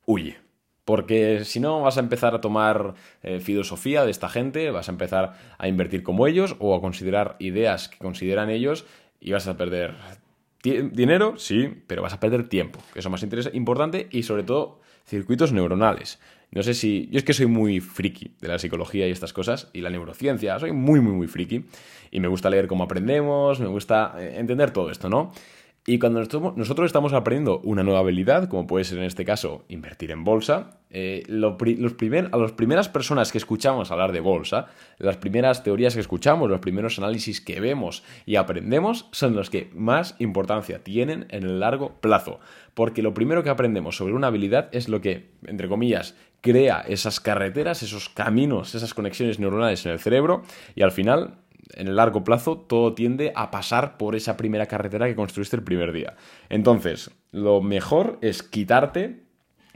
huye 0.07 0.37
porque 0.85 1.45
si 1.45 1.59
no 1.59 1.81
vas 1.81 1.97
a 1.97 2.01
empezar 2.01 2.33
a 2.35 2.41
tomar 2.41 2.95
eh, 3.23 3.39
filosofía 3.39 4.05
de 4.05 4.11
esta 4.11 4.29
gente, 4.29 4.71
vas 4.71 4.89
a 4.89 4.91
empezar 4.91 5.33
a 5.57 5.67
invertir 5.67 6.03
como 6.03 6.27
ellos 6.27 6.55
o 6.59 6.75
a 6.75 6.81
considerar 6.81 7.35
ideas 7.39 7.89
que 7.89 7.97
consideran 7.97 8.49
ellos 8.49 8.85
y 9.19 9.31
vas 9.31 9.47
a 9.47 9.57
perder 9.57 9.95
dinero, 10.63 11.37
sí, 11.37 11.69
pero 11.87 12.01
vas 12.01 12.13
a 12.13 12.19
perder 12.19 12.47
tiempo, 12.47 12.79
que 12.93 12.99
es 12.99 13.09
más 13.09 13.25
importante, 13.53 14.07
y 14.11 14.23
sobre 14.23 14.43
todo 14.43 14.79
circuitos 15.05 15.51
neuronales. 15.51 16.19
No 16.51 16.63
sé 16.63 16.73
si. 16.73 17.07
Yo 17.11 17.17
es 17.17 17.23
que 17.23 17.33
soy 17.33 17.45
muy 17.45 17.79
friki 17.79 18.35
de 18.41 18.47
la 18.47 18.59
psicología 18.59 19.07
y 19.07 19.11
estas 19.11 19.33
cosas, 19.33 19.69
y 19.73 19.81
la 19.81 19.89
neurociencia, 19.89 20.59
soy 20.59 20.73
muy, 20.73 20.99
muy, 20.99 21.13
muy 21.13 21.27
friki, 21.27 21.65
y 22.11 22.19
me 22.19 22.27
gusta 22.27 22.49
leer 22.49 22.67
cómo 22.67 22.83
aprendemos, 22.83 23.59
me 23.59 23.67
gusta 23.67 24.15
eh, 24.19 24.35
entender 24.37 24.71
todo 24.71 24.91
esto, 24.91 25.09
¿no? 25.09 25.31
Y 25.83 25.97
cuando 25.97 26.19
nosotros 26.19 26.85
estamos 26.85 27.11
aprendiendo 27.13 27.59
una 27.63 27.81
nueva 27.81 28.01
habilidad, 28.01 28.47
como 28.47 28.67
puede 28.67 28.85
ser 28.85 28.99
en 28.99 29.05
este 29.05 29.25
caso 29.25 29.65
invertir 29.67 30.11
en 30.11 30.23
bolsa, 30.23 30.79
eh, 30.91 31.23
los 31.27 31.55
a 31.59 32.37
las 32.37 32.51
primeras 32.51 32.87
personas 32.87 33.31
que 33.31 33.39
escuchamos 33.39 33.89
hablar 33.89 34.11
de 34.11 34.19
bolsa, 34.19 34.67
las 34.99 35.17
primeras 35.17 35.63
teorías 35.63 35.95
que 35.95 36.01
escuchamos, 36.01 36.51
los 36.51 36.59
primeros 36.59 36.99
análisis 36.99 37.41
que 37.41 37.59
vemos 37.59 38.03
y 38.27 38.35
aprendemos 38.35 39.07
son 39.11 39.35
los 39.35 39.49
que 39.49 39.71
más 39.73 40.15
importancia 40.19 40.83
tienen 40.83 41.25
en 41.29 41.45
el 41.45 41.59
largo 41.59 41.99
plazo. 41.99 42.39
Porque 42.75 43.01
lo 43.01 43.15
primero 43.15 43.41
que 43.41 43.49
aprendemos 43.49 43.97
sobre 43.97 44.13
una 44.13 44.27
habilidad 44.27 44.69
es 44.73 44.87
lo 44.87 45.01
que, 45.01 45.31
entre 45.47 45.67
comillas, 45.67 46.15
crea 46.41 46.81
esas 46.87 47.19
carreteras, 47.19 47.81
esos 47.81 48.07
caminos, 48.07 48.75
esas 48.75 48.93
conexiones 48.93 49.39
neuronales 49.39 49.83
en 49.87 49.93
el 49.93 49.99
cerebro 49.99 50.43
y 50.75 50.83
al 50.83 50.91
final 50.91 51.37
en 51.75 51.87
el 51.87 51.95
largo 51.95 52.23
plazo 52.23 52.57
todo 52.57 52.93
tiende 52.93 53.31
a 53.35 53.51
pasar 53.51 53.97
por 53.97 54.15
esa 54.15 54.37
primera 54.37 54.67
carretera 54.67 55.07
que 55.07 55.15
construiste 55.15 55.55
el 55.55 55.63
primer 55.63 55.91
día. 55.91 56.15
Entonces, 56.49 57.11
lo 57.31 57.61
mejor 57.61 58.17
es 58.21 58.43
quitarte 58.43 59.21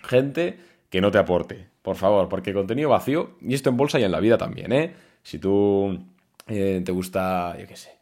gente 0.04 0.60
que 0.90 1.02
no 1.02 1.12
te 1.12 1.18
aporte, 1.18 1.68
por 1.82 1.96
favor, 1.96 2.30
porque 2.30 2.54
contenido 2.54 2.90
vacío, 2.90 3.32
y 3.42 3.54
esto 3.54 3.70
en 3.70 3.78
bolsa 3.78 4.00
y 4.00 4.04
en 4.04 4.12
la 4.12 4.20
vida 4.20 4.38
también, 4.38 4.72
¿eh? 4.72 4.94
Si 5.24 5.40
tú 5.40 6.00
eh, 6.48 6.82
te 6.86 6.92
gusta, 6.92 7.58
yo 7.60 7.68
qué 7.68 7.76
sé, 7.76 7.96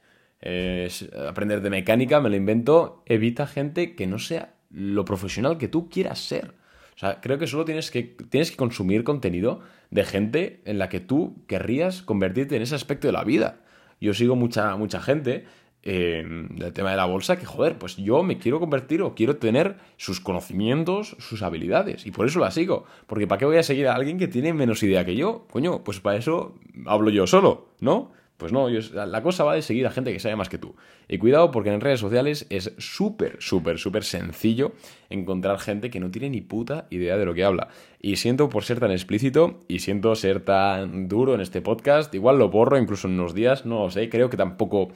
aprender 1.27 1.61
de 1.61 1.69
mecánica, 1.69 2.19
me 2.19 2.29
lo 2.29 2.35
invento, 2.35 3.03
evita 3.05 3.47
gente 3.47 3.95
que 3.95 4.07
no 4.07 4.19
sea 4.19 4.53
lo 4.69 5.05
profesional 5.05 5.57
que 5.57 5.67
tú 5.67 5.89
quieras 5.89 6.19
ser. 6.19 6.53
O 6.95 6.99
sea, 6.99 7.21
creo 7.21 7.39
que 7.39 7.47
solo 7.47 7.65
tienes 7.65 7.89
que, 7.89 8.03
tienes 8.03 8.51
que 8.51 8.57
consumir 8.57 9.03
contenido 9.03 9.61
de 9.89 10.03
gente 10.03 10.61
en 10.65 10.77
la 10.77 10.89
que 10.89 10.99
tú 10.99 11.43
querrías 11.47 12.01
convertirte 12.01 12.55
en 12.55 12.61
ese 12.61 12.75
aspecto 12.75 13.07
de 13.07 13.13
la 13.13 13.23
vida 13.23 13.61
yo 13.99 14.13
sigo 14.13 14.35
mucha, 14.35 14.75
mucha 14.75 15.01
gente 15.01 15.45
eh, 15.85 16.23
del 16.25 16.71
tema 16.71 16.91
de 16.91 16.97
la 16.97 17.05
bolsa 17.05 17.37
que, 17.37 17.45
joder, 17.45 17.77
pues 17.77 17.97
yo 17.97 18.23
me 18.23 18.37
quiero 18.37 18.59
convertir 18.59 19.01
o 19.01 19.15
quiero 19.15 19.35
tener 19.35 19.75
sus 19.97 20.21
conocimientos, 20.21 21.17
sus 21.19 21.41
habilidades. 21.41 22.05
Y 22.05 22.11
por 22.11 22.25
eso 22.25 22.39
la 22.39 22.51
sigo. 22.51 22.85
Porque 23.05 23.27
¿para 23.27 23.39
qué 23.39 23.45
voy 23.45 23.57
a 23.57 23.63
seguir 23.63 23.87
a 23.87 23.95
alguien 23.95 24.17
que 24.17 24.29
tiene 24.29 24.53
menos 24.53 24.81
idea 24.83 25.03
que 25.03 25.15
yo? 25.15 25.45
Coño, 25.51 25.83
pues 25.83 25.99
para 25.99 26.17
eso 26.17 26.55
hablo 26.85 27.09
yo 27.09 27.27
solo, 27.27 27.67
¿no? 27.81 28.11
Pues 28.37 28.51
no, 28.51 28.67
la 28.69 29.21
cosa 29.21 29.43
va 29.43 29.53
de 29.53 29.61
seguir 29.61 29.85
a 29.85 29.91
gente 29.91 30.11
que 30.11 30.19
sabe 30.19 30.35
más 30.35 30.49
que 30.49 30.57
tú. 30.57 30.75
Y 31.07 31.17
cuidado 31.17 31.51
porque 31.51 31.71
en 31.71 31.81
redes 31.81 31.99
sociales 31.99 32.47
es 32.49 32.73
súper, 32.77 33.37
súper, 33.39 33.77
súper 33.77 34.03
sencillo 34.03 34.73
encontrar 35.09 35.59
gente 35.59 35.89
que 35.89 35.99
no 35.99 36.09
tiene 36.09 36.29
ni 36.29 36.41
puta 36.41 36.87
idea 36.89 37.15
de 37.17 37.25
lo 37.25 37.33
que 37.33 37.43
habla. 37.43 37.69
Y 38.01 38.15
siento 38.15 38.49
por 38.49 38.63
ser 38.63 38.79
tan 38.79 38.91
explícito 38.91 39.59
y 39.67 39.79
siento 39.79 40.15
ser 40.15 40.43
tan 40.43 41.07
duro 41.07 41.35
en 41.35 41.41
este 41.41 41.61
podcast. 41.61 42.13
Igual 42.15 42.39
lo 42.39 42.49
borro 42.49 42.77
incluso 42.77 43.07
en 43.07 43.13
unos 43.13 43.33
días, 43.33 43.65
no 43.65 43.83
lo 43.83 43.91
sé, 43.91 44.09
creo 44.09 44.29
que 44.29 44.37
tampoco 44.37 44.89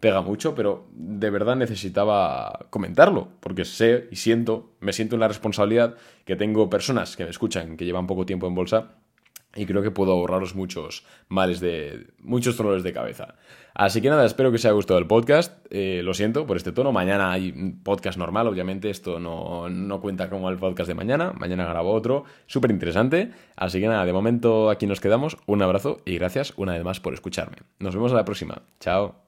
pega 0.00 0.20
mucho, 0.20 0.54
pero 0.54 0.86
de 0.92 1.30
verdad 1.30 1.56
necesitaba 1.56 2.66
comentarlo, 2.70 3.28
porque 3.40 3.64
sé 3.64 4.06
y 4.10 4.16
siento, 4.16 4.72
me 4.80 4.92
siento 4.92 5.16
en 5.16 5.20
la 5.20 5.28
responsabilidad 5.28 5.96
que 6.24 6.36
tengo 6.36 6.70
personas 6.70 7.16
que 7.16 7.24
me 7.24 7.30
escuchan, 7.30 7.76
que 7.76 7.84
llevan 7.84 8.06
poco 8.06 8.26
tiempo 8.26 8.46
en 8.46 8.54
bolsa 8.54 8.96
y 9.54 9.66
creo 9.66 9.82
que 9.82 9.90
puedo 9.90 10.12
ahorraros 10.12 10.54
muchos 10.54 11.04
males 11.28 11.60
de. 11.60 12.08
muchos 12.20 12.56
dolores 12.56 12.82
de 12.82 12.92
cabeza. 12.92 13.34
Así 13.74 14.00
que 14.00 14.08
nada, 14.08 14.24
espero 14.24 14.50
que 14.50 14.56
os 14.56 14.64
haya 14.64 14.72
gustado 14.72 14.98
el 14.98 15.06
podcast. 15.06 15.58
Eh, 15.70 16.00
lo 16.04 16.14
siento 16.14 16.46
por 16.46 16.56
este 16.56 16.70
tono. 16.70 16.92
Mañana 16.92 17.32
hay 17.32 17.52
podcast 17.82 18.18
normal, 18.18 18.46
obviamente. 18.46 18.88
Esto 18.88 19.18
no, 19.18 19.68
no 19.68 20.00
cuenta 20.00 20.30
como 20.30 20.48
el 20.48 20.58
podcast 20.58 20.88
de 20.88 20.94
mañana. 20.94 21.32
Mañana 21.32 21.66
grabo 21.66 21.92
otro. 21.92 22.24
Súper 22.46 22.70
interesante. 22.70 23.32
Así 23.56 23.80
que 23.80 23.88
nada, 23.88 24.04
de 24.04 24.12
momento 24.12 24.70
aquí 24.70 24.86
nos 24.86 25.00
quedamos. 25.00 25.36
Un 25.46 25.62
abrazo 25.62 26.00
y 26.04 26.16
gracias 26.18 26.54
una 26.56 26.74
vez 26.74 26.84
más 26.84 27.00
por 27.00 27.14
escucharme. 27.14 27.56
Nos 27.80 27.94
vemos 27.94 28.12
a 28.12 28.16
la 28.16 28.24
próxima. 28.24 28.62
Chao. 28.78 29.23